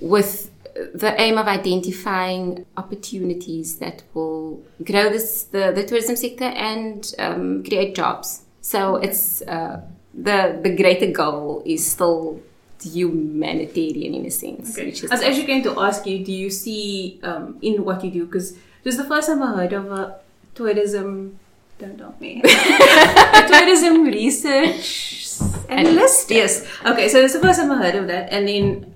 with 0.00 0.50
the 0.94 1.14
aim 1.20 1.38
of 1.38 1.46
identifying 1.48 2.66
opportunities 2.76 3.78
that 3.78 4.02
will 4.14 4.62
grow 4.84 5.08
this 5.08 5.44
the, 5.44 5.72
the 5.74 5.84
tourism 5.84 6.16
sector 6.16 6.44
and 6.44 7.14
um, 7.18 7.64
create 7.64 7.94
jobs. 7.94 8.42
So 8.60 8.96
it's 8.96 9.42
uh, 9.42 9.80
the 10.14 10.58
the 10.62 10.74
greater 10.76 11.10
goal 11.12 11.62
is 11.64 11.86
still 11.86 12.40
humanitarian 12.82 14.14
in 14.14 14.26
a 14.26 14.30
sense. 14.30 14.76
Okay. 14.76 14.86
Which 14.86 15.04
is 15.04 15.10
I 15.10 15.14
was 15.16 15.22
actually 15.24 15.46
going 15.46 15.62
to 15.64 15.80
ask 15.80 16.06
you, 16.06 16.24
do 16.24 16.32
you 16.32 16.50
see 16.50 17.18
um, 17.22 17.58
in 17.62 17.84
what 17.84 18.04
you 18.04 18.10
do? 18.10 18.26
Because 18.26 18.52
this 18.82 18.94
is 18.94 18.98
the 18.98 19.04
first 19.08 19.28
time 19.28 19.42
I 19.42 19.56
heard 19.56 19.72
of 19.72 19.90
a 19.90 20.20
tourism. 20.54 21.38
Don't 21.78 21.96
tell 21.96 22.14
me. 22.18 22.42
tourism 23.46 24.02
research 24.04 25.38
analyst. 25.68 26.30
Yes. 26.30 26.66
Okay, 26.84 27.08
so 27.08 27.18
it's 27.22 27.34
the 27.34 27.40
first 27.40 27.60
time 27.60 27.70
I 27.70 27.78
heard 27.82 27.94
of 27.94 28.06
that, 28.08 28.32
and 28.32 28.48
then 28.48 28.94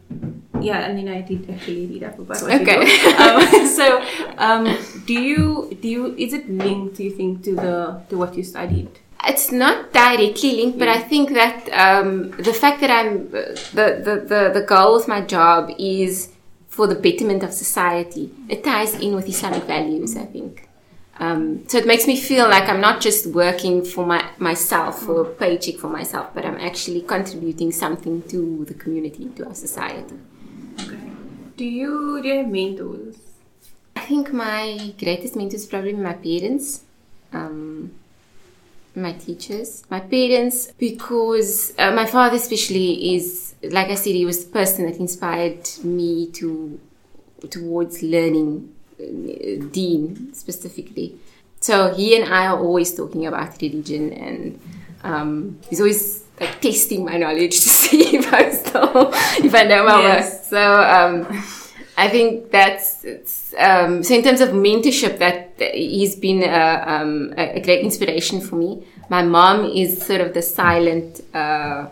yeah, 0.61 0.87
and 0.87 0.99
then 0.99 1.09
I 1.09 1.21
did 1.23 1.49
actually 1.51 1.87
read 1.87 2.03
up 2.05 2.19
about 2.19 2.43
what 2.43 2.51
Okay. 2.63 2.83
you 2.83 2.87
do. 2.87 3.15
Um, 3.23 3.67
so, 3.67 4.03
um, 4.39 4.65
do 5.07 5.15
you 5.15 5.71
do 5.81 5.89
you 5.89 6.15
is 6.19 6.33
it 6.33 6.49
linked? 6.51 6.97
Do 6.97 7.05
you 7.05 7.11
think 7.15 7.43
to 7.45 7.55
the 7.55 8.03
to 8.11 8.19
what 8.19 8.35
you 8.37 8.43
studied? 8.43 8.91
It's 9.25 9.53
not 9.53 9.93
directly 9.93 10.57
linked, 10.57 10.79
but 10.79 10.89
I 10.89 10.99
think 10.99 11.33
that 11.35 11.69
um, 11.73 12.33
the 12.33 12.53
fact 12.53 12.81
that 12.81 12.91
I'm 12.91 13.31
the, 13.31 13.61
the, 13.73 14.25
the, 14.27 14.61
the 14.61 14.67
goal 14.67 14.97
of 14.97 15.07
my 15.07 15.21
job 15.21 15.71
is 15.79 16.31
for 16.69 16.87
the 16.87 16.95
betterment 16.95 17.43
of 17.43 17.53
society. 17.53 18.31
It 18.49 18.65
ties 18.65 18.95
in 18.95 19.15
with 19.15 19.29
Islamic 19.29 19.65
values, 19.65 20.17
I 20.17 20.25
think. 20.25 20.69
Um, 21.19 21.69
so 21.69 21.79
it 21.79 21.87
makes 21.87 22.07
me 22.07 22.17
feel 22.19 22.49
like 22.49 22.69
I'm 22.69 22.81
not 22.81 23.01
just 23.01 23.27
working 23.27 23.85
for 23.85 24.05
my, 24.07 24.25
myself, 24.39 25.03
for 25.03 25.21
a 25.21 25.25
paycheck 25.25 25.77
for 25.77 25.89
myself, 25.89 26.31
but 26.35 26.45
I'm 26.45 26.57
actually 26.57 27.03
contributing 27.03 27.71
something 27.71 28.23
to 28.29 28.65
the 28.65 28.75
community, 28.75 29.29
to 29.37 29.47
our 29.47 29.55
society. 29.55 30.17
Okay. 30.81 30.99
Do 31.57 31.65
you 31.65 32.21
do 32.23 32.29
you 32.29 32.39
have 32.39 32.49
mentors? 32.49 33.19
I 33.95 34.01
think 34.01 34.33
my 34.33 34.95
greatest 34.99 35.37
mentor 35.37 35.57
is 35.57 35.67
probably 35.67 35.93
my 35.93 36.15
parents, 36.15 36.83
um, 37.33 37.93
my 38.95 39.13
teachers, 39.13 39.85
my 39.91 40.01
parents, 40.01 40.73
because 40.79 41.73
uh, 41.79 41.93
my 41.93 42.07
father 42.07 42.37
especially 42.37 43.15
is, 43.15 43.55
like 43.71 43.89
I 43.89 43.95
said, 43.95 44.15
he 44.15 44.27
was 44.27 44.45
the 44.45 44.51
person 44.53 44.87
that 44.87 44.99
inspired 44.99 45.69
me 45.83 46.31
to 46.33 46.79
towards 47.51 48.03
learning 48.03 48.73
uh, 49.01 49.65
Deen 49.73 50.33
specifically. 50.35 51.19
So 51.61 51.95
he 51.95 52.17
and 52.21 52.33
I 52.33 52.47
are 52.49 52.59
always 52.59 52.95
talking 52.95 53.27
about 53.27 53.61
religion, 53.63 54.13
and 54.13 54.61
um, 55.05 55.59
he's 55.69 55.81
always 55.81 56.25
like 56.41 56.61
testing 56.61 57.05
my 57.05 57.17
knowledge 57.17 57.55
to 57.63 57.69
see 57.69 58.17
if 58.17 58.33
I 58.33 58.51
still 58.51 59.11
if 59.45 59.55
I 59.55 59.63
know 59.65 59.85
my 59.85 59.99
Yes. 60.01 60.33
work. 60.35 60.45
So 60.51 60.83
um, 60.83 61.43
I 61.97 62.09
think 62.09 62.51
that's 62.51 63.05
it's, 63.05 63.55
um, 63.59 64.03
so 64.03 64.15
in 64.15 64.23
terms 64.23 64.41
of 64.41 64.51
mentorship, 64.51 65.19
that 65.19 65.52
he's 65.73 66.17
been 66.17 66.43
a, 66.43 66.85
um, 66.87 67.35
a, 67.37 67.61
great 67.61 67.85
inspiration 67.85 68.41
for 68.41 68.57
me. 68.57 68.85
My 69.09 69.23
mom 69.23 69.65
is 69.67 70.05
sort 70.05 70.21
of 70.21 70.35
the 70.35 70.43
silent. 70.43 71.21
Uh, 71.35 71.89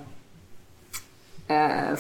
uh, 1.50 1.96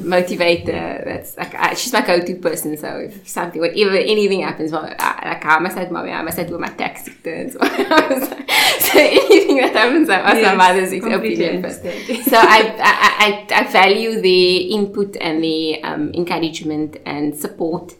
motivator. 0.00 1.04
That's 1.04 1.36
like 1.36 1.54
I, 1.54 1.74
she's 1.74 1.92
my 1.92 2.00
go-to 2.00 2.36
person. 2.36 2.76
So 2.76 2.88
if 2.96 3.28
something, 3.28 3.60
whatever, 3.60 3.96
anything 3.96 4.40
happens, 4.40 4.72
well, 4.72 4.86
I, 4.98 5.28
like 5.28 5.44
I 5.44 5.58
must 5.58 5.76
have 5.76 5.90
mommy, 5.90 6.12
I 6.12 6.22
must 6.22 6.38
have 6.38 6.48
do 6.48 6.58
my 6.58 6.68
tax 6.68 7.06
returns. 7.06 7.52
so 7.58 7.60
anything 7.60 9.58
that 9.58 9.72
happens, 9.74 10.08
I 10.08 10.16
ask 10.16 10.42
my 10.42 10.54
mother's 10.54 10.90
completely 10.90 11.44
opinion 11.44 11.62
first 11.62 11.82
so 12.30 12.38
I, 12.38 12.74
I, 12.78 13.46
I, 13.52 13.60
I 13.60 13.64
value 13.70 14.20
the 14.20 14.56
input 14.72 15.16
and 15.20 15.42
the 15.44 15.82
um, 15.82 16.10
encouragement 16.14 16.96
and 17.04 17.36
support. 17.36 17.94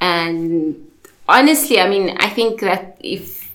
And 0.00 0.87
honestly, 1.28 1.80
I 1.80 1.88
mean, 1.88 2.16
I 2.18 2.28
think 2.28 2.60
that 2.60 2.96
if 3.00 3.52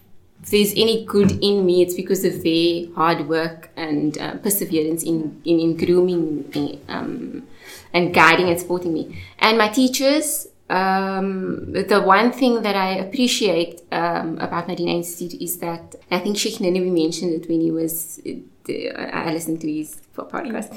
there's 0.52 0.72
any 0.74 1.06
good 1.06 1.32
in 1.44 1.66
me, 1.66 1.82
it's 1.82 1.96
because 1.96 2.24
of 2.24 2.44
their 2.44 2.88
hard 2.96 3.28
work 3.28 3.70
and 3.76 4.18
uh, 4.18 4.36
perseverance 4.38 5.04
in, 5.04 5.42
in, 5.46 5.60
in 5.60 5.78
grooming 5.78 6.50
me 6.54 6.80
um, 6.88 7.48
and 7.94 8.14
guiding 8.14 8.50
and 8.50 8.60
supporting 8.60 8.94
me. 8.94 9.24
And 9.40 9.58
my 9.58 9.70
teachers, 9.70 10.48
um, 10.70 11.72
the 11.72 12.02
one 12.02 12.32
thing 12.32 12.62
that 12.62 12.76
I 12.76 12.96
appreciate 12.96 13.82
um, 13.92 14.38
about 14.40 14.68
Medina 14.68 14.92
Institute 14.92 15.42
is 15.42 15.58
that 15.60 15.96
I 16.12 16.20
think 16.20 16.38
Sheikh 16.38 16.60
Nanawi 16.60 16.92
mentioned 16.92 17.34
it 17.34 17.50
when 17.50 17.62
he 17.62 17.72
was, 17.72 18.20
uh, 18.26 18.72
I 18.74 19.32
listened 19.32 19.62
to 19.62 19.72
his 19.72 20.03
podcast. 20.16 20.74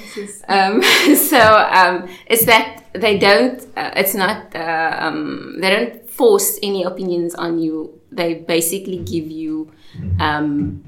Um, 0.49 0.83
so 1.16 1.38
um, 1.38 2.09
it's 2.26 2.45
that 2.47 2.85
they 2.93 3.19
don't, 3.19 3.61
uh, 3.76 3.90
it's 3.97 4.14
not, 4.14 4.55
uh, 4.55 4.97
um, 4.99 5.61
they 5.61 5.71
don't 5.71 6.09
force 6.11 6.59
any 6.62 6.83
opinions 6.85 7.35
on 7.35 7.59
you. 7.59 8.00
They 8.11 8.35
basically 8.35 8.99
give 8.99 9.31
you 9.31 9.71
um, 10.19 10.83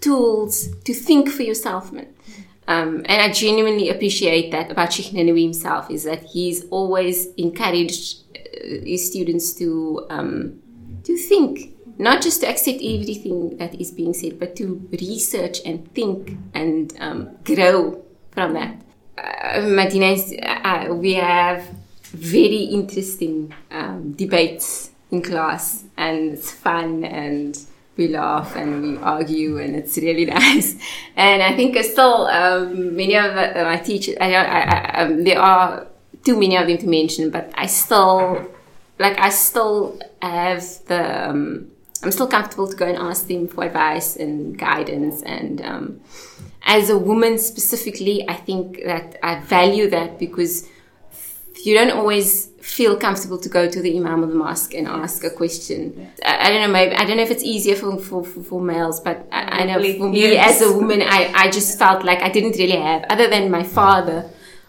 tools 0.00 0.68
to 0.84 0.94
think 0.94 1.28
for 1.28 1.42
yourself, 1.42 1.92
man. 1.92 2.08
Um, 2.68 3.04
and 3.06 3.22
I 3.22 3.30
genuinely 3.30 3.90
appreciate 3.90 4.50
that 4.50 4.70
about 4.72 4.92
Sheikh 4.92 5.12
Nanawi 5.12 5.42
himself 5.42 5.90
is 5.90 6.02
that 6.04 6.24
he's 6.24 6.64
always 6.70 7.28
encouraged 7.36 8.22
uh, 8.34 8.84
his 8.84 9.06
students 9.08 9.54
to 9.54 10.04
um, 10.10 10.60
to 11.04 11.16
think, 11.16 11.75
not 11.98 12.22
just 12.22 12.40
to 12.42 12.48
accept 12.48 12.78
everything 12.82 13.56
that 13.58 13.74
is 13.80 13.90
being 13.90 14.14
said, 14.14 14.38
but 14.38 14.56
to 14.56 14.88
research 15.00 15.60
and 15.64 15.92
think 15.94 16.36
and 16.54 16.92
um, 17.00 17.36
grow 17.44 18.02
from 18.32 18.54
that. 18.54 18.76
Uh, 19.18 19.60
Madina, 19.62 20.14
uh, 20.42 20.94
we 20.94 21.14
have 21.14 21.68
very 22.04 22.64
interesting 22.64 23.54
um, 23.70 24.12
debates 24.12 24.90
in 25.10 25.22
class, 25.22 25.84
and 25.96 26.32
it's 26.32 26.52
fun 26.52 27.04
and 27.04 27.58
we 27.96 28.08
laugh 28.08 28.54
and 28.56 28.82
we 28.82 28.96
argue 28.98 29.58
and 29.58 29.74
it's 29.74 29.96
really 29.96 30.24
nice. 30.38 30.76
And 31.16 31.42
I 31.42 31.56
think 31.56 31.76
still 31.84 32.26
um, 32.26 32.94
many 32.94 33.16
of 33.16 33.34
my 33.34 33.78
teachers, 33.78 34.16
I, 34.20 34.34
I, 34.34 34.44
I, 34.44 35.02
um, 35.02 35.24
there 35.24 35.40
are 35.40 35.86
too 36.24 36.38
many 36.38 36.56
of 36.56 36.66
them 36.66 36.78
to 36.78 36.86
mention, 36.86 37.30
but 37.30 37.50
I 37.54 37.66
still 37.66 38.46
like 38.98 39.18
I 39.18 39.30
still 39.30 39.98
have 40.20 40.64
the 40.86 41.30
um, 41.30 41.70
I'm 42.02 42.12
still 42.12 42.26
comfortable 42.28 42.68
to 42.68 42.76
go 42.76 42.86
and 42.86 42.96
ask 42.98 43.26
them 43.26 43.48
for 43.48 43.64
advice 43.64 44.16
and 44.16 44.58
guidance 44.58 45.22
and 45.22 45.60
um, 45.62 46.00
as 46.64 46.90
a 46.90 46.98
woman 46.98 47.38
specifically 47.38 48.28
I 48.28 48.34
think 48.34 48.82
that 48.84 49.16
I 49.22 49.40
value 49.40 49.88
that 49.90 50.18
because 50.18 50.68
you 51.64 51.74
don't 51.74 51.90
always 51.90 52.46
feel 52.60 52.96
comfortable 52.96 53.38
to 53.38 53.48
go 53.48 53.68
to 53.68 53.80
the 53.80 53.96
imam 53.96 54.22
of 54.22 54.28
the 54.28 54.34
mosque 54.34 54.74
and 54.74 54.86
ask 54.86 55.24
a 55.24 55.30
question. 55.30 56.10
I, 56.24 56.46
I 56.46 56.50
don't 56.50 56.62
know, 56.62 56.68
maybe 56.68 56.94
I 56.94 57.04
don't 57.04 57.16
know 57.16 57.22
if 57.22 57.30
it's 57.30 57.42
easier 57.44 57.76
for 57.76 57.98
for, 57.98 58.24
for, 58.24 58.42
for 58.42 58.60
males, 58.60 59.00
but 59.00 59.26
I, 59.32 59.60
I 59.60 59.64
know 59.64 59.78
for 59.98 60.08
me 60.10 60.20
Yes. 60.32 60.60
as 60.60 60.68
a 60.68 60.72
woman, 60.72 61.02
I, 61.02 61.32
I 61.34 61.50
just 61.50 61.78
felt 61.78 62.04
like 62.04 62.20
I 62.22 62.28
didn't 62.28 62.56
really 62.58 62.76
have, 62.78 63.04
other 63.08 63.28
than 63.28 63.50
my 63.50 63.62
father, 63.62 64.28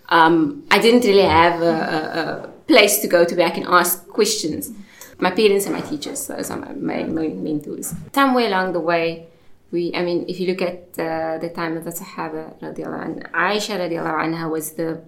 um, 0.10 0.63
I 0.72 0.79
didn't 0.79 1.03
really 1.05 1.27
have 1.27 1.62
a, 1.62 1.65
a, 1.98 2.22
a 2.46 2.48
place 2.67 3.00
to 3.01 3.07
go 3.07 3.25
to 3.25 3.36
where 3.36 3.48
I 3.48 3.51
can 3.51 3.65
ask 3.67 4.07
questions. 4.07 4.72
My 5.19 5.31
parents 5.31 5.65
and 5.65 5.75
my 5.75 5.81
teachers, 5.81 6.27
those 6.27 6.51
are 6.51 6.57
my 6.57 6.74
main, 6.74 7.13
main 7.13 7.43
mentors. 7.43 7.93
Somewhere 8.13 8.47
along 8.47 8.74
the 8.74 8.79
way, 8.79 9.27
we, 9.71 9.91
I 9.93 10.03
mean, 10.03 10.25
if 10.27 10.39
you 10.39 10.47
look 10.47 10.62
at 10.62 10.97
uh, 11.00 11.38
the 11.39 11.51
time 11.53 11.75
of 11.75 11.83
the 11.83 11.91
Sahaba, 11.91 12.57
anha, 12.62 13.31
Aisha 13.31 13.77
radiallahu 13.79 14.17
anha 14.25 14.50
was 14.50 14.71
the 14.74 15.01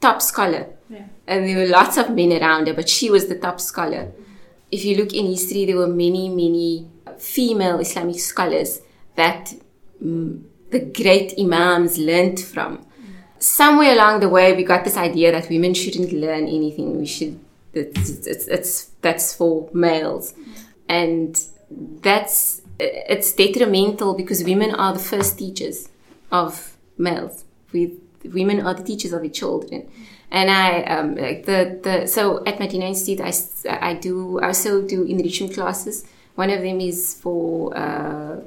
top 0.00 0.22
scholar. 0.22 0.66
Yeah. 0.88 1.04
And 1.26 1.46
there 1.46 1.58
were 1.58 1.66
lots 1.66 1.96
of 1.96 2.10
men 2.10 2.32
around 2.32 2.68
her, 2.68 2.74
but 2.74 2.88
she 2.88 3.10
was 3.10 3.26
the 3.26 3.38
top 3.38 3.60
scholar. 3.60 4.12
if 4.72 4.86
you 4.86 4.96
look 4.96 5.12
in 5.12 5.26
history, 5.26 5.66
there 5.66 5.76
were 5.76 5.86
many, 5.86 6.30
many 6.30 6.88
female 7.18 7.78
Islamic 7.78 8.18
scholars 8.18 8.80
that 9.16 9.54
mm, 10.02 10.42
the 10.70 10.80
great 10.80 11.34
imams 11.38 11.98
learned 11.98 12.40
from. 12.40 12.84
Somewhere 13.38 13.92
along 13.92 14.20
the 14.20 14.30
way, 14.30 14.56
we 14.56 14.64
got 14.64 14.84
this 14.84 14.96
idea 14.96 15.30
that 15.30 15.50
women 15.50 15.74
shouldn't 15.74 16.12
learn 16.12 16.44
anything. 16.48 16.98
We 16.98 17.06
should, 17.06 17.38
it's, 17.72 18.26
it's, 18.26 18.46
it's 18.48 18.84
that's 19.00 19.34
for 19.34 19.68
males. 19.72 20.34
And 20.88 21.40
that's, 21.70 22.62
it's 22.78 23.32
detrimental 23.32 24.14
because 24.14 24.44
women 24.44 24.74
are 24.74 24.92
the 24.92 24.98
first 24.98 25.38
teachers 25.38 25.88
of 26.30 26.76
males. 26.98 27.44
We, 27.72 27.96
women 28.24 28.60
are 28.66 28.74
the 28.74 28.82
teachers 28.82 29.12
of 29.12 29.22
the 29.22 29.30
children 29.30 29.88
and 30.32 30.50
I 30.50 30.82
um, 30.84 31.14
like 31.14 31.44
the 31.44 31.78
the 31.82 32.06
so 32.06 32.42
at 32.44 32.58
Medina 32.58 32.86
Institute 32.86 33.20
I, 33.20 33.88
I 33.90 33.94
do 33.94 34.40
I 34.40 34.48
also 34.48 34.82
do 34.82 35.04
enrichment 35.04 35.54
classes. 35.54 36.06
One 36.34 36.48
of 36.48 36.62
them 36.62 36.80
is 36.80 37.14
for 37.20 37.76
uh, 37.76 38.40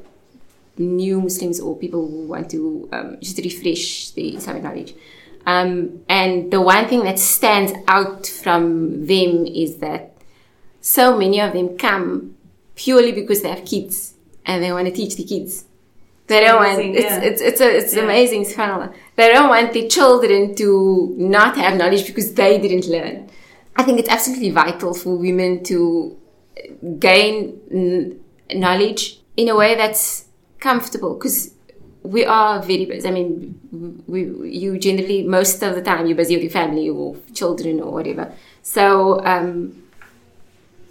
new 0.77 1.21
Muslims 1.21 1.59
or 1.59 1.77
people 1.77 2.07
who 2.07 2.25
want 2.25 2.49
to 2.49 2.89
um, 2.91 3.17
just 3.21 3.37
refresh 3.37 4.09
the 4.11 4.35
Islamic 4.35 4.63
knowledge. 4.63 4.95
Um, 5.45 6.03
and 6.09 6.51
the 6.51 6.61
one 6.61 6.87
thing 6.87 7.03
that 7.03 7.19
stands 7.19 7.71
out 7.87 8.25
from 8.25 9.05
them 9.05 9.45
is 9.45 9.77
that 9.77 10.13
so 10.81 11.17
many 11.17 11.39
of 11.39 11.53
them 11.53 11.77
come 11.77 12.35
purely 12.75 13.11
because 13.11 13.41
they 13.41 13.49
have 13.49 13.65
kids 13.65 14.15
and 14.45 14.63
they 14.63 14.71
want 14.71 14.87
to 14.87 14.93
teach 14.93 15.15
the 15.15 15.23
kids. 15.23 15.65
They 16.27 16.41
don't 16.41 16.57
amazing, 16.57 16.93
want, 16.93 17.03
yeah. 17.03 17.19
it's, 17.21 17.41
it's, 17.41 17.41
it's, 17.41 17.61
a, 17.61 17.77
it's 17.77 17.95
yeah. 17.95 18.03
amazing, 18.03 18.45
subhanAllah. 18.45 18.95
They 19.15 19.31
don't 19.31 19.49
want 19.49 19.73
the 19.73 19.87
children 19.87 20.55
to 20.55 21.13
not 21.17 21.55
have 21.57 21.77
knowledge 21.77 22.07
because 22.07 22.33
they 22.33 22.59
didn't 22.59 22.87
learn. 22.87 23.29
I 23.75 23.83
think 23.83 23.99
it's 23.99 24.09
absolutely 24.09 24.49
vital 24.49 24.93
for 24.93 25.15
women 25.15 25.63
to 25.65 26.17
gain 26.97 28.19
knowledge 28.51 29.19
in 29.37 29.49
a 29.49 29.55
way 29.55 29.75
that's 29.75 30.25
comfortable 30.59 31.13
because 31.15 31.53
we 32.05 32.25
are 32.25 32.61
very 32.61 32.85
busy. 32.85 33.07
I 33.07 33.11
mean, 33.11 34.03
we, 34.07 34.49
you 34.49 34.77
generally, 34.77 35.23
most 35.23 35.61
of 35.63 35.75
the 35.75 35.81
time, 35.81 36.07
you're 36.07 36.15
busy 36.15 36.35
with 36.35 36.43
your 36.43 36.51
family 36.51 36.89
or 36.89 37.15
children 37.33 37.79
or 37.79 37.91
whatever. 37.91 38.31
So, 38.61 39.23
um, 39.25 39.83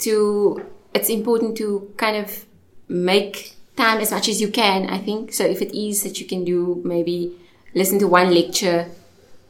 to, 0.01 0.65
it's 0.95 1.09
important 1.09 1.57
to 1.59 1.93
kind 1.97 2.17
of 2.17 2.45
make 2.89 3.55
time 3.77 4.01
as 4.01 4.11
much 4.11 4.29
as 4.29 4.41
you 4.41 4.49
can, 4.49 4.89
I 4.89 4.99
think. 4.99 5.33
So 5.33 5.45
if 5.45 5.61
it 5.63 5.77
is 5.77 6.03
that 6.03 6.21
you 6.21 6.27
can 6.27 6.45
do 6.45 6.81
maybe 6.85 7.37
listen 7.75 7.99
to 8.01 8.09
one 8.09 8.33
lecture 8.33 8.87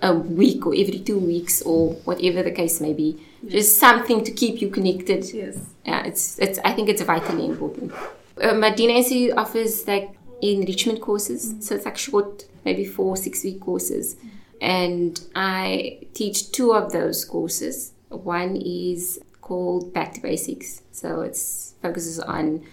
a 0.01 0.15
week 0.15 0.67
or 0.67 0.75
every 0.75 0.99
two 0.99 1.19
weeks 1.19 1.63
or 1.63 1.93
whatever 2.05 2.43
the 2.43 2.51
case 2.51 2.81
may 2.81 2.93
be, 2.93 3.21
yes. 3.43 3.53
just 3.53 3.79
something 3.79 4.25
to 4.25 4.31
keep 4.31 4.61
you 4.61 4.71
connected. 4.71 5.25
Yes. 5.33 5.59
Yeah, 5.85 6.05
it's, 6.05 6.39
it's, 6.39 6.59
I 6.65 6.73
think 6.73 6.89
it's 6.89 7.03
vitally 7.03 7.47
important. 7.47 7.93
Uh, 8.41 8.55
Medina 8.55 8.95
Institute 8.95 9.37
offers 9.37 9.87
like 9.87 10.11
enrichment 10.43 11.01
courses. 11.01 11.53
Mm-hmm. 11.53 11.61
So 11.61 11.75
it's 11.77 11.85
like 11.85 11.99
short, 11.99 12.45
maybe 12.65 12.85
four, 12.85 13.17
six 13.17 13.45
week 13.45 13.61
courses. 13.61 14.15
Mm-hmm. 14.15 14.29
And 14.61 15.21
I 15.35 16.07
teach 16.15 16.53
two 16.53 16.73
of 16.73 16.93
those 16.93 17.25
courses. 17.25 17.93
One 18.09 18.57
is 18.57 19.21
called 19.41 19.93
Back 19.93 20.15
to 20.15 20.21
Basics. 20.21 20.83
So 20.93 21.21
it 21.21 21.37
focuses 21.83 22.21
on 22.21 22.65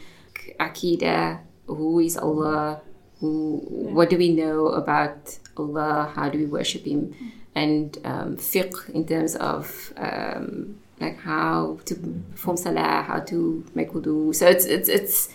Akida, 0.59 1.39
who 1.67 1.99
is 1.99 2.17
Allah, 2.17 2.81
who, 3.19 3.61
what 3.67 4.09
do 4.09 4.17
we 4.17 4.29
know 4.29 4.67
about 4.67 5.37
Allah, 5.57 6.11
how 6.15 6.29
do 6.29 6.37
we 6.39 6.45
worship 6.45 6.85
Him, 6.85 7.13
and 7.55 7.97
um, 8.05 8.37
fiqh 8.37 8.89
in 8.89 9.05
terms 9.05 9.35
of 9.35 9.93
um, 9.97 10.79
like 10.99 11.19
how 11.19 11.79
to 11.85 11.95
perform 12.31 12.57
salah, 12.57 13.03
how 13.03 13.19
to 13.19 13.65
make 13.75 13.91
wudu. 13.91 14.33
So 14.33 14.47
it's 14.47 14.65
it's 14.65 14.89
it's 14.89 15.29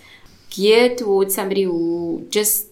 geared 0.51 0.99
towards 0.99 1.35
somebody 1.35 1.63
who 1.63 2.27
just 2.31 2.69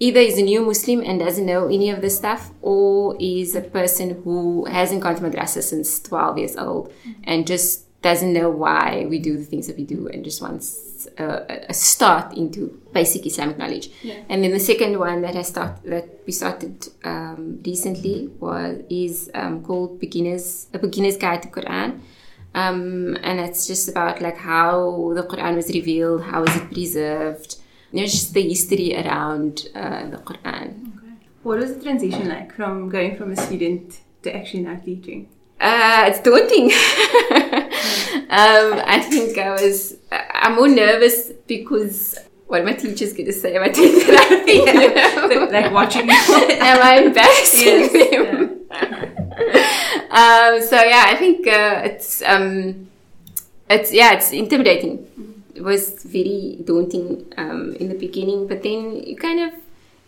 either 0.00 0.20
is 0.20 0.38
a 0.38 0.42
new 0.42 0.64
Muslim 0.64 1.00
and 1.00 1.20
doesn't 1.20 1.46
know 1.46 1.66
any 1.66 1.90
of 1.90 2.00
this 2.00 2.16
stuff, 2.16 2.50
or 2.62 3.16
is 3.20 3.54
a 3.54 3.60
person 3.60 4.22
who 4.24 4.64
hasn't 4.66 5.02
gone 5.02 5.14
to 5.16 5.22
madrasa 5.22 5.62
since 5.62 6.00
12 6.00 6.38
years 6.38 6.56
old 6.56 6.92
and 7.24 7.46
just 7.46 7.84
doesn't 8.02 8.34
know 8.34 8.50
why 8.50 9.06
we 9.08 9.18
do 9.18 9.38
the 9.38 9.44
things 9.44 9.66
that 9.66 9.78
we 9.78 9.84
do 9.84 10.08
and 10.08 10.24
just 10.24 10.42
wants 10.42 11.08
a, 11.16 11.64
a 11.70 11.74
start 11.74 12.36
into 12.36 12.78
basic 12.92 13.26
Islamic 13.26 13.56
knowledge. 13.56 13.88
Yeah. 14.02 14.20
And 14.28 14.44
then 14.44 14.50
the 14.50 14.60
second 14.60 14.98
one 14.98 15.22
that 15.22 15.36
I 15.36 15.42
start 15.42 15.82
that 15.84 16.06
we 16.26 16.32
started 16.32 16.88
um, 17.02 17.60
recently 17.64 18.28
was 18.38 18.82
is 18.90 19.30
um, 19.34 19.62
called 19.62 19.98
beginners 20.00 20.68
a 20.74 20.78
beginner's 20.78 21.16
guide 21.16 21.42
to 21.44 21.48
Quran. 21.48 22.00
Um, 22.54 23.16
and 23.22 23.40
it's 23.40 23.66
just 23.66 23.88
about 23.88 24.22
like 24.22 24.36
how 24.36 25.12
the 25.14 25.24
Quran 25.24 25.56
was 25.56 25.68
revealed, 25.68 26.22
how 26.22 26.44
is 26.44 26.56
it 26.56 26.70
preserved, 26.70 27.56
you 27.90 28.00
know, 28.00 28.06
just 28.06 28.32
the 28.32 28.42
history 28.42 28.96
around 28.96 29.68
uh, 29.74 30.08
the 30.08 30.18
Quran. 30.18 30.96
Okay. 30.98 31.14
What 31.42 31.58
was 31.58 31.74
the 31.74 31.82
transition 31.82 32.28
like 32.28 32.54
from 32.54 32.88
going 32.88 33.16
from 33.16 33.32
a 33.32 33.36
student 33.36 34.00
to 34.22 34.34
actually 34.34 34.62
now 34.62 34.76
teaching? 34.76 35.28
Uh, 35.60 36.04
it's 36.08 36.20
daunting. 36.20 36.64
um, 38.30 38.82
I 38.86 39.00
think 39.00 39.38
I 39.38 39.50
was, 39.50 39.96
I'm 40.12 40.56
more 40.56 40.68
nervous 40.68 41.32
because 41.46 42.18
what 42.46 42.60
are 42.60 42.64
my 42.64 42.74
teachers 42.74 43.12
going 43.12 43.26
to 43.26 43.32
say? 43.32 43.56
Am 43.56 43.62
I 43.62 43.68
doing 43.68 43.92
the 43.94 44.12
right 44.12 45.52
like 45.52 45.72
watching 45.72 46.06
you. 46.08 46.12
Am 46.12 46.82
I 46.82 47.02
embarrassing 47.04 47.66
yes. 47.66 48.10
them? 48.10 48.66
Yeah. 48.70 49.70
um, 50.10 50.62
so 50.62 50.82
yeah, 50.82 51.06
I 51.08 51.16
think 51.16 51.46
uh, 51.46 51.82
it's, 51.84 52.22
um, 52.22 52.88
it's, 53.68 53.92
yeah, 53.92 54.12
it's 54.14 54.32
intimidating. 54.32 55.06
It 55.54 55.62
was 55.62 56.02
very 56.02 56.58
daunting 56.64 57.32
um, 57.36 57.74
in 57.76 57.88
the 57.88 57.94
beginning, 57.94 58.46
but 58.46 58.62
then 58.62 58.96
you 58.96 59.16
kind 59.16 59.40
of 59.40 59.52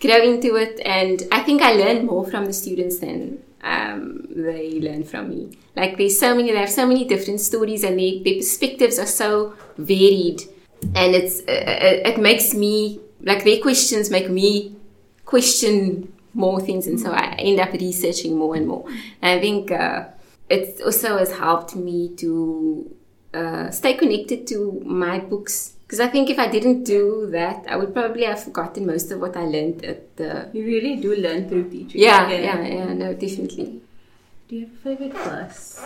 grow 0.01 0.17
into 0.17 0.57
it. 0.57 0.81
And 0.85 1.23
I 1.31 1.43
think 1.43 1.63
I 1.63 1.73
learned 1.73 2.07
more 2.07 2.27
from 2.27 2.47
the 2.47 2.53
students 2.53 2.99
than 2.99 3.43
um, 3.63 4.27
they 4.31 4.81
learn 4.81 5.05
from 5.05 5.29
me. 5.29 5.57
Like 5.75 5.99
there's 5.99 6.19
so 6.19 6.35
many, 6.35 6.53
they 6.53 6.59
have 6.59 6.71
so 6.71 6.87
many 6.87 7.05
different 7.05 7.41
stories, 7.41 7.85
and 7.85 7.99
they, 7.99 8.23
their 8.25 8.37
perspectives 8.37 8.99
are 8.99 9.07
so 9.07 9.55
varied, 9.77 10.43
and 10.95 11.15
it's 11.15 11.41
uh, 11.41 12.09
it 12.11 12.19
makes 12.19 12.55
me 12.55 13.01
like 13.21 13.45
their 13.45 13.59
questions 13.59 14.11
make 14.11 14.31
me 14.31 14.77
question 15.25 16.13
more 16.37 16.61
things, 16.61 16.87
and 16.87 17.01
so 17.01 17.13
I 17.13 17.35
end 17.39 17.59
up 17.61 17.73
researching 17.73 18.37
more 18.37 18.55
and 18.55 18.67
more. 18.67 18.85
And 19.23 19.39
I 19.39 19.41
think 19.41 19.71
uh, 19.71 20.07
it 20.49 20.81
also 20.85 21.19
has 21.19 21.33
helped 21.33 21.75
me 21.75 22.15
to 22.17 22.95
uh, 23.35 23.71
stay 23.71 23.95
connected 23.95 24.47
to 24.49 24.81
my 24.85 25.19
books 25.19 25.77
because 25.87 26.01
I 26.01 26.09
think 26.09 26.31
if 26.31 26.39
I 26.39 26.49
didn't 26.49 26.83
do 26.83 27.29
that, 27.31 27.65
I 27.69 27.77
would 27.77 27.95
probably 27.95 28.25
have 28.25 28.43
forgotten 28.43 28.87
most 28.87 29.13
of 29.13 29.21
what 29.21 29.37
I 29.37 29.45
learned 29.45 29.85
at 29.85 30.17
the. 30.17 30.51
You 30.53 30.65
really 30.65 30.97
do 30.97 31.15
learn 31.15 31.49
through 31.49 31.71
teaching. 31.71 32.01
Yeah, 32.01 32.29
yeah, 32.29 32.41
yeah, 32.41 32.67
yeah 32.67 32.93
no, 32.93 33.15
definitely. 33.15 33.83
Do 34.49 34.57
you 34.57 34.67
have 34.67 34.75
a 34.75 34.79
favorite 34.79 35.15
verse? 35.15 35.81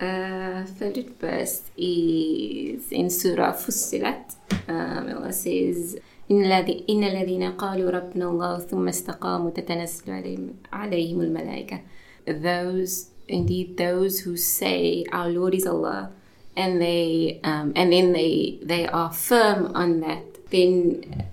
Uh, 0.00 0.64
favorite 0.64 1.18
verse 1.20 1.62
is 1.76 2.90
in 2.90 3.08
Surah 3.08 3.52
Fussilat. 3.52 4.34
Um, 4.68 5.14
Allah 5.14 5.32
says, 5.32 5.98
إن 6.31 7.03
الذين 7.03 7.43
قالوا 7.43 7.91
ربنا 7.91 8.29
الله 8.29 8.59
ثم 8.59 8.87
استقاموا 8.87 9.49
تتنزل 9.49 10.11
عليهم, 10.11 10.53
عليهم 10.73 11.21
الملائكة. 11.21 11.79
Those, 12.27 13.09
indeed, 13.27 13.77
those 13.77 14.19
who 14.21 14.37
say, 14.37 15.03
Our 15.11 15.29
Lord 15.29 15.55
is 15.55 15.65
Allah 15.67 16.11
and 16.55 16.81
they 16.81 17.39
um, 17.43 17.73
and 17.75 17.91
then 17.91 18.11
they 18.13 18.59
they 18.61 18.87
are 18.87 19.11
firm 19.11 19.71
on 19.75 20.01
that, 20.01 20.49
then 20.51 21.25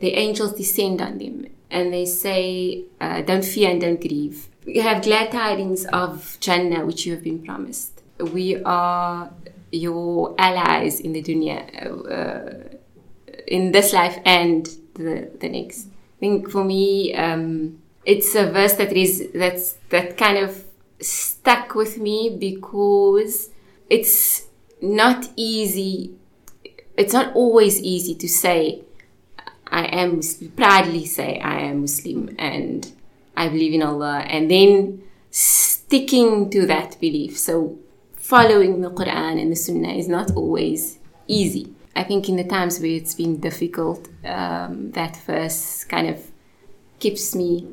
the 0.00 0.14
angels 0.14 0.52
descend 0.52 1.00
on 1.00 1.18
them 1.18 1.46
and 1.70 1.92
they 1.92 2.04
say, 2.04 2.84
uh, 3.00 3.22
"Don't 3.22 3.44
fear 3.44 3.70
and 3.70 3.80
don't 3.80 4.00
grieve. 4.00 4.48
You 4.66 4.82
have 4.82 5.02
glad 5.02 5.32
tidings 5.32 5.86
of 5.86 6.36
Jannah, 6.40 6.84
which 6.84 7.06
you 7.06 7.14
have 7.14 7.24
been 7.24 7.42
promised. 7.42 8.02
We 8.18 8.62
are 8.64 9.30
your 9.70 10.34
allies 10.38 11.00
in 11.00 11.12
the 11.12 11.22
dunya, 11.22 11.58
uh, 11.84 12.76
in 13.53 13.71
this 13.71 13.93
life 13.93 14.17
and 14.25 14.65
the 14.95 15.29
the 15.41 15.49
next." 15.49 15.87
I 15.87 16.19
think 16.19 16.49
for 16.49 16.63
me, 16.63 17.13
um, 17.25 17.79
it's 18.05 18.33
a 18.35 18.45
verse 18.51 18.73
that 18.81 18.91
is 18.93 19.29
that's 19.33 19.77
that 19.89 20.17
kind 20.17 20.37
of 20.37 20.65
stuck 20.99 21.75
with 21.75 21.97
me 21.97 22.35
because 22.39 23.49
it's 23.89 24.47
not 24.81 25.29
easy. 25.35 26.15
It's 26.97 27.13
not 27.13 27.35
always 27.35 27.81
easy 27.81 28.15
to 28.15 28.27
say, 28.27 28.83
I 29.67 29.85
am 29.85 30.21
proudly 30.55 31.05
say 31.05 31.39
I 31.39 31.59
am 31.61 31.81
Muslim 31.81 32.35
and 32.37 32.91
I 33.35 33.49
believe 33.49 33.73
in 33.73 33.81
Allah, 33.81 34.19
and 34.19 34.49
then 34.49 35.01
sticking 35.31 36.49
to 36.51 36.65
that 36.67 36.99
belief. 37.01 37.37
So 37.37 37.79
following 38.13 38.81
the 38.81 38.91
Quran 38.91 39.41
and 39.41 39.51
the 39.51 39.55
Sunnah 39.55 39.93
is 39.93 40.07
not 40.07 40.31
always 40.35 40.99
easy. 41.27 41.72
I 41.95 42.03
think 42.03 42.27
in 42.29 42.35
the 42.37 42.43
times 42.43 42.79
where 42.79 42.89
it's 42.91 43.13
been 43.15 43.39
difficult, 43.39 44.07
um, 44.25 44.91
that 44.91 45.15
verse 45.27 45.83
kind 45.83 46.07
of 46.09 46.17
keeps 46.99 47.35
me 47.35 47.67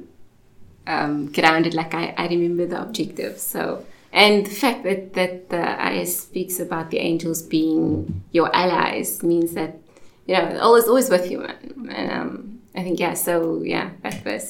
um, 0.86 1.30
grounded. 1.32 1.74
Like 1.74 1.94
I, 1.94 2.14
I 2.16 2.26
remember 2.28 2.66
the 2.66 2.80
objective. 2.82 3.38
So 3.38 3.84
And 4.12 4.44
the 4.44 4.50
fact 4.50 4.82
that, 4.84 5.14
that 5.14 5.48
the 5.50 5.62
ayah 5.86 6.06
speaks 6.06 6.58
about 6.60 6.90
the 6.90 6.98
angels 6.98 7.42
being 7.42 8.22
your 8.32 8.50
allies 8.54 9.22
means 9.22 9.52
that, 9.54 9.78
you 10.26 10.34
know, 10.34 10.58
always, 10.60 10.86
always 10.88 11.08
with 11.10 11.30
you. 11.30 11.42
And 11.90 12.10
um, 12.10 12.60
I 12.74 12.82
think, 12.82 12.98
yeah, 12.98 13.14
so 13.14 13.62
yeah, 13.62 13.90
that 14.02 14.24
was 14.24 14.44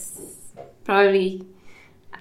probably, 0.85 1.45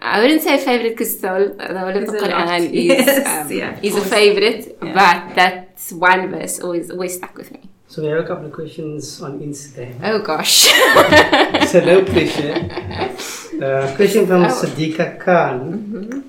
I 0.02 0.22
wouldn't 0.22 0.42
say 0.42 0.58
favorite 0.58 0.90
because 0.98 1.18
the, 1.20 1.30
whole- 1.30 1.56
the 1.74 1.80
whole 1.80 1.98
of 1.98 2.06
the. 2.08 2.18
Quran 2.20 2.72
is, 2.74 2.74
Yes, 3.08 3.28
um, 3.46 3.52
yeah, 3.58 3.80
is 3.82 3.96
a 3.96 4.02
favorite, 4.02 4.78
Yeah. 4.84 4.94
but 4.94 5.69
that's 5.80 5.94
one 5.94 6.30
verse 6.30 6.60
always, 6.60 6.92
always 6.92 7.16
stuck 7.16 7.36
with 7.38 7.52
me. 7.52 7.62
So 7.88 8.02
we 8.02 8.10
have 8.10 8.20
a 8.24 8.28
couple 8.28 8.46
of 8.48 8.52
questions 8.54 9.22
on 9.22 9.40
Instagram. 9.40 9.96
Oh 10.04 10.20
gosh. 10.22 10.68
so 11.72 11.80
no 11.80 12.04
pressure. 12.04 13.16
Uh, 13.60 13.94
question 13.98 14.26
from 14.26 14.44
Oh. 14.46 14.48
Sadiqa 14.48 15.20
Khan. 15.20 16.24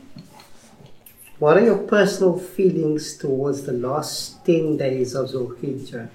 What 1.38 1.56
are 1.58 1.64
your 1.64 1.78
personal 1.78 2.36
feelings 2.38 3.16
towards 3.18 3.62
the 3.62 3.72
last 3.72 4.44
10 4.44 4.76
days 4.76 5.14
of 5.14 5.30
Zulhijjah? 5.30 6.08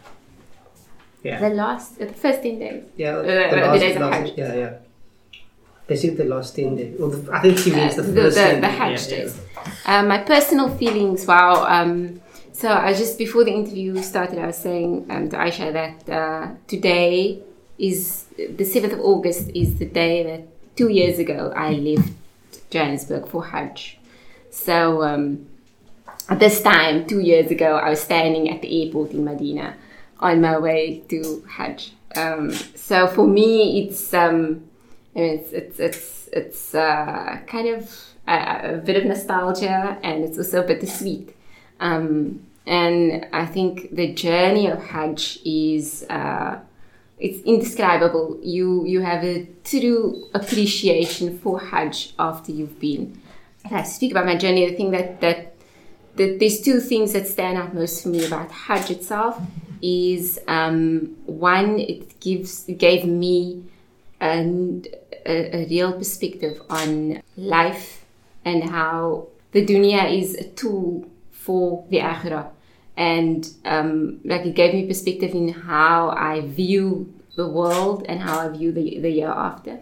Yeah. 1.23 1.39
the 1.39 1.55
last, 1.55 1.99
the 1.99 2.07
first 2.07 2.43
10 2.43 2.59
days. 2.59 2.83
Yeah, 2.97 3.15
Uh, 3.15 3.21
the 3.21 3.55
the 3.55 3.61
last, 3.61 3.79
days 3.79 3.95
of 3.95 4.01
last- 4.01 4.33
yeah, 4.37 4.53
yeah. 4.55 4.73
They 5.87 5.95
said 5.95 6.17
the 6.17 6.25
last 6.25 6.53
10 6.53 6.75
days. 6.75 6.95
Well, 6.99 7.11
the, 7.11 7.31
I 7.31 7.39
think 7.41 7.59
she 7.59 7.71
means 7.71 7.93
Uh, 7.97 8.01
the 8.01 8.11
the, 8.11 8.21
first 8.23 8.35
the, 8.35 8.43
10 8.43 8.55
the 8.61 8.67
days. 8.67 8.77
Hajj 8.77 9.01
yeah, 9.11 9.17
days. 9.17 9.39
Um, 9.85 10.07
my 10.09 10.17
personal 10.19 10.69
feelings, 10.75 11.25
wow. 11.25 11.63
Um, 11.63 12.19
so 12.55 12.71
I 12.71 12.93
just, 12.93 13.17
before 13.17 13.43
the 13.43 13.51
interview 13.51 14.01
started, 14.01 14.39
I 14.39 14.47
was 14.47 14.55
saying 14.57 15.07
um, 15.09 15.29
to 15.29 15.35
Aisha 15.35 15.73
that 15.73 16.09
uh, 16.09 16.51
today 16.67 17.41
is, 17.77 18.23
the 18.37 18.63
7th 18.63 18.93
of 18.93 19.01
August 19.01 19.49
is 19.53 19.77
the 19.77 19.85
day 19.85 20.23
that 20.23 20.47
two 20.77 20.87
years 20.87 21.19
ago 21.19 21.51
I 21.53 21.71
left 21.73 22.13
Johannesburg 22.69 23.27
for 23.27 23.43
Hajj. 23.43 23.99
So 24.51 25.03
um, 25.03 25.47
at 26.29 26.39
this 26.39 26.61
time, 26.61 27.05
two 27.05 27.19
years 27.19 27.51
ago, 27.51 27.75
I 27.75 27.89
was 27.89 27.99
standing 27.99 28.49
at 28.49 28.61
the 28.61 28.85
airport 28.85 29.11
in 29.11 29.25
Medina 29.25 29.75
on 30.21 30.39
my 30.39 30.57
way 30.57 31.03
to 31.09 31.45
Hajj. 31.49 31.91
Um, 32.15 32.51
so 32.53 33.07
for 33.07 33.27
me, 33.27 33.83
it's 33.83 34.13
um, 34.13 34.63
I 35.13 35.19
mean, 35.19 35.39
it's 35.39 35.51
it's 35.51 35.79
it's, 35.79 36.29
it's 36.31 36.75
uh, 36.75 37.39
kind 37.47 37.67
of 37.67 37.91
a, 38.29 38.75
a 38.75 38.77
bit 38.77 38.95
of 38.95 39.03
nostalgia, 39.03 39.97
and 40.01 40.23
it's 40.23 40.37
also 40.37 40.65
bittersweet. 40.65 41.34
Um, 41.79 42.45
and 42.65 43.27
I 43.31 43.45
think 43.45 43.95
the 43.95 44.13
journey 44.13 44.67
of 44.67 44.83
Hajj 44.83 45.39
is 45.45 46.05
uh, 46.09 46.59
it's 47.19 47.41
indescribable. 47.43 48.39
You 48.41 48.85
you 48.85 49.01
have 49.01 49.23
a 49.23 49.47
true 49.63 50.27
appreciation 50.33 51.37
for 51.39 51.59
Hajj 51.59 52.13
after 52.17 52.51
you've 52.51 52.79
been. 52.79 53.21
If 53.63 53.71
I 53.71 53.83
speak 53.83 54.11
about 54.11 54.25
my 54.25 54.35
journey, 54.35 54.69
the 54.69 54.75
thing 54.75 54.91
that 54.91 55.21
that 55.21 55.55
that 56.15 56.39
there's 56.39 56.61
two 56.61 56.79
things 56.79 57.13
that 57.13 57.27
stand 57.27 57.57
out 57.57 57.73
most 57.73 58.01
for 58.01 58.09
me 58.09 58.25
about 58.25 58.51
Hajj 58.51 58.89
itself 58.91 59.39
is 59.81 60.39
um, 60.47 61.15
one, 61.25 61.79
it 61.79 62.19
gives 62.19 62.67
it 62.67 62.79
gave 62.79 63.05
me 63.05 63.63
a, 64.21 64.41
a 65.25 65.67
real 65.67 65.93
perspective 65.93 66.61
on 66.69 67.21
life 67.37 68.05
and 68.43 68.69
how 68.69 69.27
the 69.51 69.65
dunya 69.65 70.11
is 70.11 70.35
a 70.35 70.43
tool 70.49 71.07
for 71.45 71.85
the 71.89 71.99
akhirah. 71.99 72.49
And 72.97 73.47
um, 73.65 74.19
like 74.23 74.45
it 74.45 74.55
gave 74.55 74.73
me 74.73 74.87
perspective 74.87 75.33
in 75.35 75.49
how 75.49 76.09
I 76.09 76.41
view 76.41 77.13
the 77.35 77.47
world 77.47 78.05
and 78.07 78.19
how 78.21 78.39
I 78.39 78.47
view 78.49 78.71
the, 78.71 78.99
the 78.99 79.09
year 79.09 79.29
after. 79.29 79.79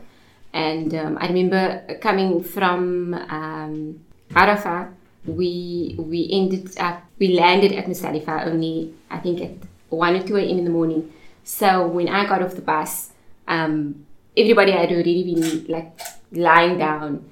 And 0.54 0.94
um, 0.94 1.18
I 1.20 1.28
remember 1.28 1.98
coming 2.02 2.44
from 2.44 3.14
um, 3.14 4.02
Arafah, 4.32 4.92
we 5.26 5.96
we 5.98 6.30
ended 6.32 6.78
up 6.78 7.04
we 7.18 7.40
landed 7.40 7.72
at 7.72 7.86
Muzdalifah 7.86 8.48
only 8.48 8.94
I 9.10 9.20
think 9.20 9.42
at 9.42 9.52
one 9.90 10.16
or 10.16 10.24
two 10.28 10.38
a.m. 10.38 10.60
in 10.60 10.66
the 10.66 10.72
morning. 10.72 11.14
So 11.44 11.88
when 11.88 12.10
I 12.10 12.26
got 12.26 12.42
off 12.42 12.56
the 12.56 12.62
bus, 12.62 13.12
um, 13.48 14.06
everybody 14.36 14.72
had 14.72 14.92
already 14.92 15.24
been 15.34 15.66
like 15.68 16.00
lying 16.32 16.78
down. 16.78 17.30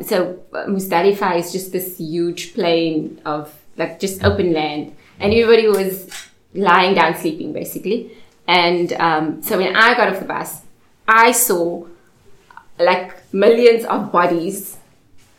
So 0.00 0.40
uh, 0.52 0.66
Muzdalifah 0.66 1.38
is 1.38 1.52
just 1.52 1.72
this 1.72 1.98
huge 1.98 2.54
plain 2.54 3.20
of 3.24 3.52
like 3.77 3.99
just 3.99 4.23
open 4.23 4.53
land, 4.53 4.95
and 5.19 5.33
everybody 5.33 5.67
was 5.67 6.09
lying 6.53 6.95
down 6.95 7.15
sleeping 7.15 7.53
basically. 7.53 8.11
And 8.47 8.93
um, 8.93 9.43
so 9.43 9.57
when 9.57 9.75
I 9.75 9.93
got 9.95 10.09
off 10.11 10.19
the 10.19 10.25
bus, 10.25 10.61
I 11.07 11.31
saw 11.31 11.85
like 12.79 13.33
millions 13.33 13.85
of 13.85 14.11
bodies 14.11 14.77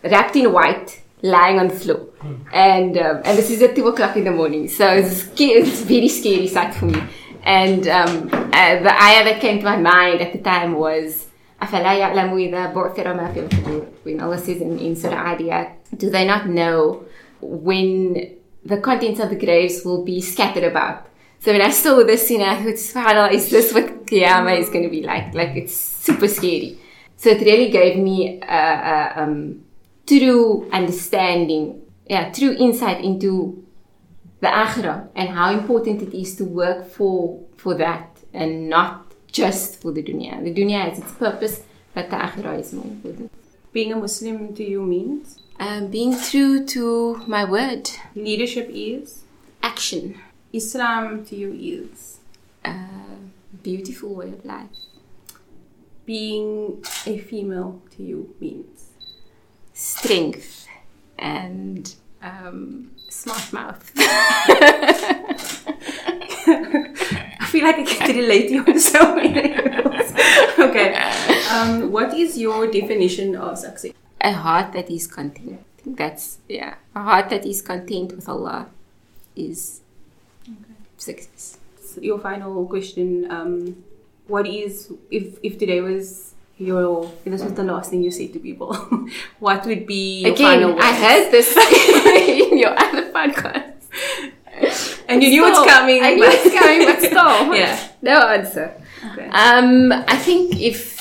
wrapped 0.04 0.37
in 0.37 0.52
white 0.52 1.02
lying 1.22 1.59
on 1.59 1.68
the 1.68 1.74
floor. 1.74 2.06
And 2.52 2.96
um, 2.96 3.22
and 3.24 3.38
this 3.38 3.50
is 3.50 3.62
at 3.62 3.74
two 3.74 3.88
o'clock 3.88 4.16
in 4.16 4.24
the 4.24 4.30
morning, 4.30 4.68
so 4.68 4.87
it's, 4.88 5.24
sca- 5.24 5.59
it's 5.61 5.83
a 5.83 5.85
very 5.85 6.09
scary 6.09 6.48
sight 6.48 6.74
for 6.74 6.87
me. 6.87 7.02
And 7.42 7.88
um, 7.88 8.28
uh, 8.33 8.83
the 8.87 9.02
ayah 9.02 9.24
that 9.24 9.40
came 9.40 9.59
to 9.59 9.64
my 9.64 9.76
mind 9.76 10.20
at 10.20 10.33
the 10.33 10.38
time 10.38 10.74
was 10.74 11.26
أَفَلَا 11.61 11.92
يَعْلَمُ 12.00 12.33
إِذَا 12.33 12.72
بُعْثِرَ 12.72 13.04
مَا 13.16 13.33
فِي 13.35 13.48
الْقُبُورِ 13.48 13.87
When 14.04 14.20
Allah 14.20 14.38
says 14.38 14.62
in, 14.62 14.78
in 14.78 14.96
Surah 14.96 15.37
Adiyat, 15.37 15.72
do 15.96 16.09
they 16.09 16.26
not 16.26 16.48
know 16.48 17.04
when 17.47 18.36
the 18.63 18.77
contents 18.77 19.19
of 19.19 19.29
the 19.29 19.36
graves 19.36 19.84
will 19.86 20.03
be 20.03 20.21
scattered 20.21 20.63
about? 20.63 21.08
So 21.39 21.51
when 21.51 21.62
I 21.62 21.69
saw 21.69 22.03
this, 22.03 22.31
know, 22.31 22.45
I 22.45 22.63
thought, 22.63 22.73
subhanAllah, 22.73 23.34
is 23.34 23.49
this 23.49 23.73
what 23.73 24.05
Qiyamah 24.08 24.60
is 24.60 24.69
going 24.69 24.84
to 24.84 24.89
be 24.89 25.03
like? 25.03 25.34
Like, 25.34 25.55
it's 25.55 25.75
super 25.75 26.27
scary. 26.27 26.79
So 27.17 27.29
it 27.29 27.41
really 27.41 27.69
gave 27.69 27.97
me 27.97 28.41
a, 28.41 29.13
a 29.15 29.23
um, 29.23 29.63
true 30.08 30.69
understanding, 30.71 31.81
yeah, 32.08 32.31
true 32.31 32.55
insight 32.58 33.03
into 33.03 33.65
the 34.41 34.47
akhirah 34.47 35.10
and 35.15 35.29
how 35.29 35.51
important 35.51 36.01
it 36.01 36.13
is 36.13 36.36
to 36.36 36.45
work 36.45 36.88
for 36.89 37.41
for 37.58 37.73
that 37.75 38.19
and 38.34 38.69
not 38.69 39.13
just 39.31 39.81
for 39.81 39.91
the 39.91 40.03
dunya. 40.03 40.43
The 40.43 40.53
dunya 40.53 40.89
has 40.89 40.99
its 40.99 41.12
purpose, 41.13 41.63
but 41.93 42.10
the 42.10 42.17
akhirah 42.17 42.60
is 42.60 42.73
more 42.73 42.86
important. 42.86 43.31
Being 43.71 43.93
a 43.93 43.95
Muslim 43.95 44.53
to 44.55 44.63
you 44.63 44.81
means 44.84 45.39
Um, 45.59 45.87
being 45.87 46.19
true 46.19 46.65
to 46.65 47.23
my 47.27 47.45
word, 47.45 47.89
leadership 48.13 48.69
is 48.71 49.23
action, 49.63 50.19
Islam 50.53 51.25
to 51.25 51.35
you 51.35 51.53
is 51.57 52.19
a 52.63 52.85
beautiful 53.63 54.13
way 54.15 54.29
of 54.33 54.45
life. 54.45 54.67
being 56.05 56.83
a 57.07 57.17
female 57.17 57.81
to 57.89 58.03
you 58.03 58.35
means 58.39 58.89
strength 59.73 60.67
and 61.17 61.95
um, 62.21 62.91
smart 63.09 63.51
mouth. 63.51 63.91
I 63.97 64.03
feel 67.49 67.63
like 67.63 67.79
I 67.79 67.83
can 67.83 68.15
relate 68.15 68.49
to 68.49 68.53
you 68.55 68.65
on 68.65 68.79
so 68.79 69.15
many 69.15 69.33
levels. 69.33 70.11
okay. 70.59 70.93
Um, 71.49 71.91
what 71.91 72.13
is 72.13 72.37
your 72.37 72.67
definition 72.69 73.35
of 73.35 73.57
success? 73.57 73.91
A 74.25 74.33
heart 74.33 74.73
that 74.73 74.89
is 74.89 75.05
content. 75.07 75.61
I 75.77 75.81
think 75.81 75.97
that's 75.97 76.39
yeah. 76.49 76.75
A 76.95 77.01
heart 77.01 77.29
that 77.29 77.45
is 77.45 77.61
content 77.61 78.15
with 78.15 78.27
Allah 78.27 78.67
is 79.35 79.81
success. 80.97 81.57
So 81.79 82.01
Your 82.01 82.19
final 82.19 82.65
question. 82.65 83.29
Um, 83.29 83.83
what 84.27 84.47
is 84.47 84.91
if 85.11 85.38
if 85.43 85.59
today 85.59 85.81
was 85.81 86.33
your 86.57 87.05
if 87.23 87.31
this 87.31 87.43
was 87.43 87.53
the 87.53 87.63
last 87.63 87.91
thing 87.91 88.01
you 88.01 88.11
say 88.11 88.27
to 88.27 88.39
people? 88.39 88.73
what 89.39 89.65
would 89.65 89.85
be 89.85 90.25
your 90.25 90.35
final 90.35 90.73
Again, 90.73 90.75
words? 90.75 90.85
I 90.85 90.91
heard 90.93 91.31
this 91.31 91.49
in 92.51 92.57
your 92.57 92.73
other 92.73 93.11
podcast. 93.13 93.73
and 95.07 95.21
you 95.21 95.29
knew 95.29 95.45
it's 95.45 95.71
coming. 95.71 96.01
I 96.01 96.15
knew 96.15 96.25
it's 96.25 96.49
coming, 96.49 96.81
but 96.88 96.99
still, 96.99 97.53
yeah. 97.53 97.77
no 98.01 98.17
answer. 98.33 98.73
Okay. 99.11 99.29
Um, 99.29 99.91
I 99.91 100.17
think 100.17 100.59
if 100.59 100.94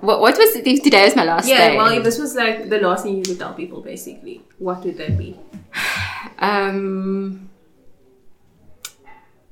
what, 0.00 0.20
what 0.20 0.38
was 0.38 0.56
it? 0.56 0.64
Today 0.82 1.04
was 1.04 1.16
my 1.16 1.24
last 1.24 1.48
yeah. 1.48 1.70
day. 1.70 1.76
Well, 1.76 1.92
if 1.92 2.04
this 2.04 2.18
was 2.18 2.34
like 2.34 2.68
the 2.68 2.78
last 2.78 3.04
thing 3.04 3.16
you 3.16 3.22
could 3.22 3.38
tell 3.38 3.54
people, 3.54 3.80
basically, 3.80 4.42
what 4.58 4.84
would 4.84 4.96
that 4.98 5.16
be? 5.18 5.38
um, 6.38 7.48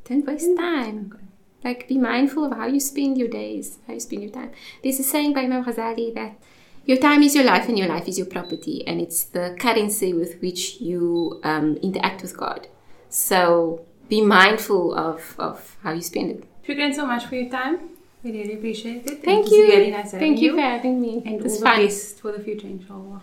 don't 0.04 0.26
waste 0.26 0.56
time. 0.56 1.18
Like, 1.64 1.88
be 1.88 1.98
mindful 1.98 2.44
of 2.46 2.56
how 2.56 2.66
you 2.66 2.80
spend 2.80 3.18
your 3.18 3.28
days, 3.28 3.78
how 3.86 3.94
you 3.94 4.00
spend 4.00 4.22
your 4.22 4.30
time. 4.30 4.52
There's 4.82 5.00
a 5.00 5.02
saying 5.02 5.34
by 5.34 5.42
Imam 5.42 5.64
Ghazali 5.64 6.14
that 6.14 6.38
your 6.86 6.98
time 6.98 7.22
is 7.22 7.34
your 7.34 7.44
life 7.44 7.68
and 7.68 7.76
your 7.76 7.88
life 7.88 8.08
is 8.08 8.16
your 8.16 8.28
property, 8.28 8.86
and 8.86 9.00
it's 9.00 9.24
the 9.24 9.56
currency 9.58 10.14
with 10.14 10.40
which 10.40 10.80
you 10.80 11.40
um, 11.44 11.76
interact 11.82 12.22
with 12.22 12.36
God. 12.36 12.68
So, 13.10 13.84
be 14.08 14.22
mindful 14.22 14.94
of, 14.94 15.34
of 15.38 15.76
how 15.82 15.92
you 15.92 16.00
spend 16.00 16.30
it. 16.30 16.44
Shukran 16.66 16.94
so 16.94 17.04
much 17.04 17.26
for 17.26 17.34
your 17.34 17.50
time. 17.50 17.97
We 18.22 18.32
really 18.32 18.54
appreciate 18.54 19.06
it. 19.06 19.22
Thank 19.24 19.46
It 19.46 19.52
you. 19.52 19.66
Very 19.68 19.90
nice 19.90 20.10
Thank 20.10 20.40
you 20.40 20.54
for 20.54 20.60
having 20.60 21.00
me. 21.00 21.22
And 21.24 21.36
it 21.36 21.42
was 21.42 21.56
all 21.56 21.62
fun. 21.62 21.80
the 21.80 21.86
best 21.86 22.20
for 22.20 22.32
the 22.32 22.40
future, 22.40 22.66
inshallah. 22.66 23.20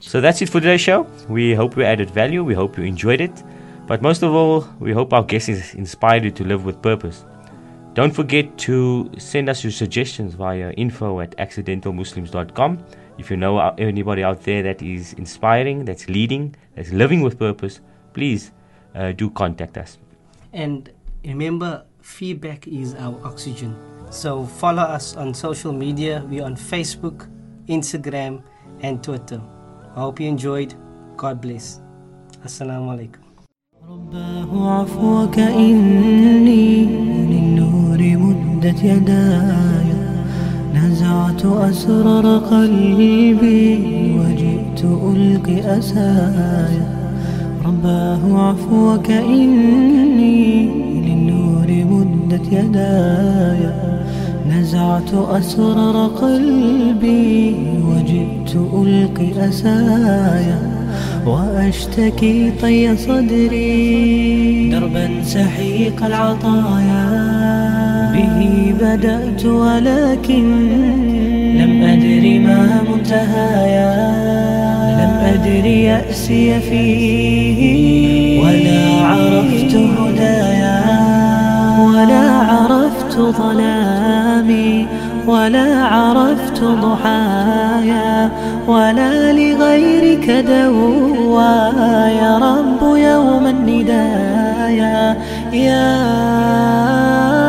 So 0.00 0.20
that's 0.20 0.40
it 0.40 0.48
for 0.48 0.60
today's 0.60 0.80
show. 0.80 1.06
We 1.28 1.54
hope 1.54 1.76
we 1.76 1.84
added 1.84 2.10
value. 2.10 2.44
We 2.44 2.54
hope 2.54 2.78
you 2.78 2.84
enjoyed 2.84 3.20
it. 3.20 3.42
But 3.86 4.02
most 4.02 4.22
of 4.22 4.32
all, 4.32 4.68
we 4.78 4.92
hope 4.92 5.12
our 5.12 5.24
guests 5.24 5.48
has 5.48 5.74
inspired 5.74 6.24
you 6.24 6.30
to 6.32 6.44
live 6.44 6.64
with 6.64 6.80
purpose. 6.80 7.24
Don't 7.94 8.12
forget 8.12 8.56
to 8.58 9.10
send 9.18 9.48
us 9.48 9.64
your 9.64 9.70
suggestions 9.72 10.34
via 10.34 10.70
info 10.72 11.20
at 11.20 11.36
accidentalmuslims.com 11.38 12.78
If 13.18 13.30
you 13.30 13.36
know 13.36 13.58
anybody 13.78 14.22
out 14.22 14.42
there 14.42 14.62
that 14.62 14.82
is 14.82 15.14
inspiring, 15.14 15.86
that's 15.86 16.08
leading, 16.08 16.54
that's 16.74 16.92
living 16.92 17.22
with 17.22 17.38
purpose, 17.38 17.80
please 18.12 18.52
uh, 18.94 19.12
do 19.12 19.30
contact 19.30 19.78
us. 19.78 19.98
And 20.52 20.90
remember, 21.24 21.84
feedback 22.02 22.68
is 22.68 22.94
our 22.94 23.18
oxygen. 23.24 23.74
So 24.10 24.44
follow 24.46 24.82
us 24.82 25.16
on 25.16 25.34
social 25.34 25.72
media. 25.72 26.24
We're 26.28 26.44
on 26.44 26.56
Facebook, 26.56 27.28
Instagram, 27.68 28.42
and 28.80 29.02
Twitter. 29.02 29.40
I 29.94 30.00
hope 30.00 30.20
you 30.20 30.28
enjoyed. 30.28 30.74
God 31.16 31.40
bless. 31.40 31.80
Assalamu 32.44 32.90
alaikum. 32.94 33.22
رباه 33.86 34.70
عفوك 34.70 35.38
إني 35.38 36.84
للنور 37.30 37.98
مدت 37.98 38.82
يداي 38.84 39.90
نزعت 40.74 41.46
أسرار 41.46 42.38
قلبي 42.38 43.84
وجئت 44.18 44.84
ألقي 44.84 45.78
أساي 45.78 46.78
رباه 47.64 48.22
عفوك 48.48 49.10
إني 49.10 50.66
للنور 51.06 51.68
مدت 51.90 52.52
يداي 52.52 53.95
نزعت 54.50 55.14
أسرار 55.14 56.06
قلبي 56.06 57.56
وجئت 57.88 58.52
ألقي 58.74 59.48
أسايا 59.48 60.60
وأشتكي 61.26 62.52
طي 62.62 62.96
صدري 62.96 64.68
دربا 64.70 65.08
سحيق 65.24 66.04
العطايا. 66.04 67.06
به 68.14 68.38
بدأت 68.80 69.44
ولكن 69.44 70.44
لم 71.60 71.82
أدر 71.92 72.24
ما 72.46 72.60
منتهايا. 72.88 73.92
لم 75.00 75.14
أدر 75.32 75.66
يأسي 75.66 76.60
فيه 76.60 78.40
ولا 78.40 78.82
عرفت 79.06 79.74
هدايا. 79.74 80.76
ولا 81.80 82.24
عرفت 82.30 82.95
ظلامي 83.18 84.86
ولا 85.26 85.84
عرفت 85.84 86.62
ضحايا 86.62 88.30
ولا 88.68 89.32
لغيرك 89.32 90.30
دوا 90.30 91.68
يا 92.08 92.38
رب 92.38 92.96
يوم 92.96 93.46
الندايا 93.46 94.66
يا 94.70 95.16
يا 95.52 97.45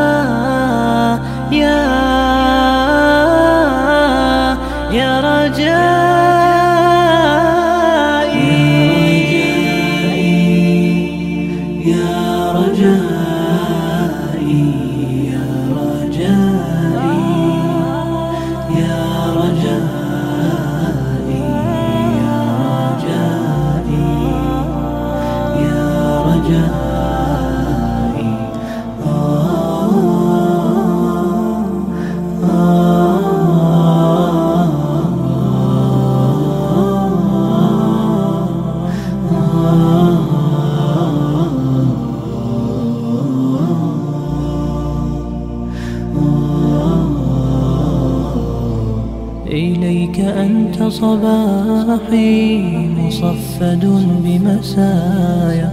صباحي 51.97 52.89
مصفد 52.97 53.85
بمسايا 54.23 55.69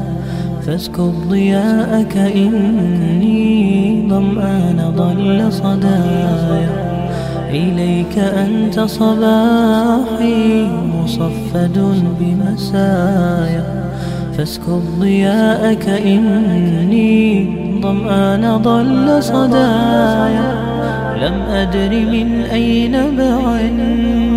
فاسكب 0.66 1.14
ضياءك 1.28 2.16
إني 2.16 4.06
ظمآن 4.08 4.92
ضل 4.96 5.52
صدايا 5.52 6.70
إليك 7.50 8.18
أنت 8.18 8.80
صباحي 8.80 10.68
مصفد 10.94 11.78
بمسايا 12.20 13.64
فاسكب 14.38 14.82
ضياءك 15.00 15.88
إني 15.88 17.48
ظمآن 17.82 18.56
ضل 18.62 19.22
صدايا 19.22 20.64
لم 21.22 21.40
أدر 21.50 21.90
من 21.90 22.42
أين 22.52 22.92
بعد 22.92 24.33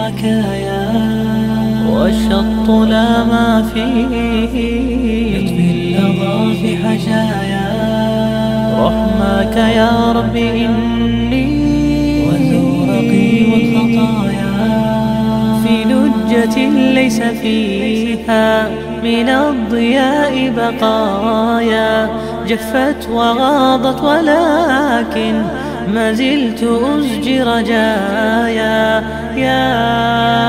الركايا 0.00 0.92
والشط 1.88 2.70
لا 2.70 3.24
ما 3.24 3.70
فيه 3.74 4.16
يطفي 5.36 5.70
اللظى 5.70 6.54
في 6.60 6.76
حشايا. 6.76 7.70
رحماك 8.78 9.56
يا 9.56 10.12
رب 10.12 10.36
إني 10.36 11.46
وزورقي 12.26 13.44
والخطايا. 13.50 14.50
في 15.62 15.84
لجة 15.84 16.68
ليس 16.92 17.20
فيها 17.22 18.68
من 19.04 19.28
الضياء 19.28 20.52
بقايا. 20.56 22.08
جفت 22.48 23.08
وغاضت 23.12 24.02
ولكن 24.02 25.42
ما 25.94 26.12
زلت 26.12 26.62
أزجي 26.62 27.42
رجايا 27.42 28.99
yeah 29.40 30.39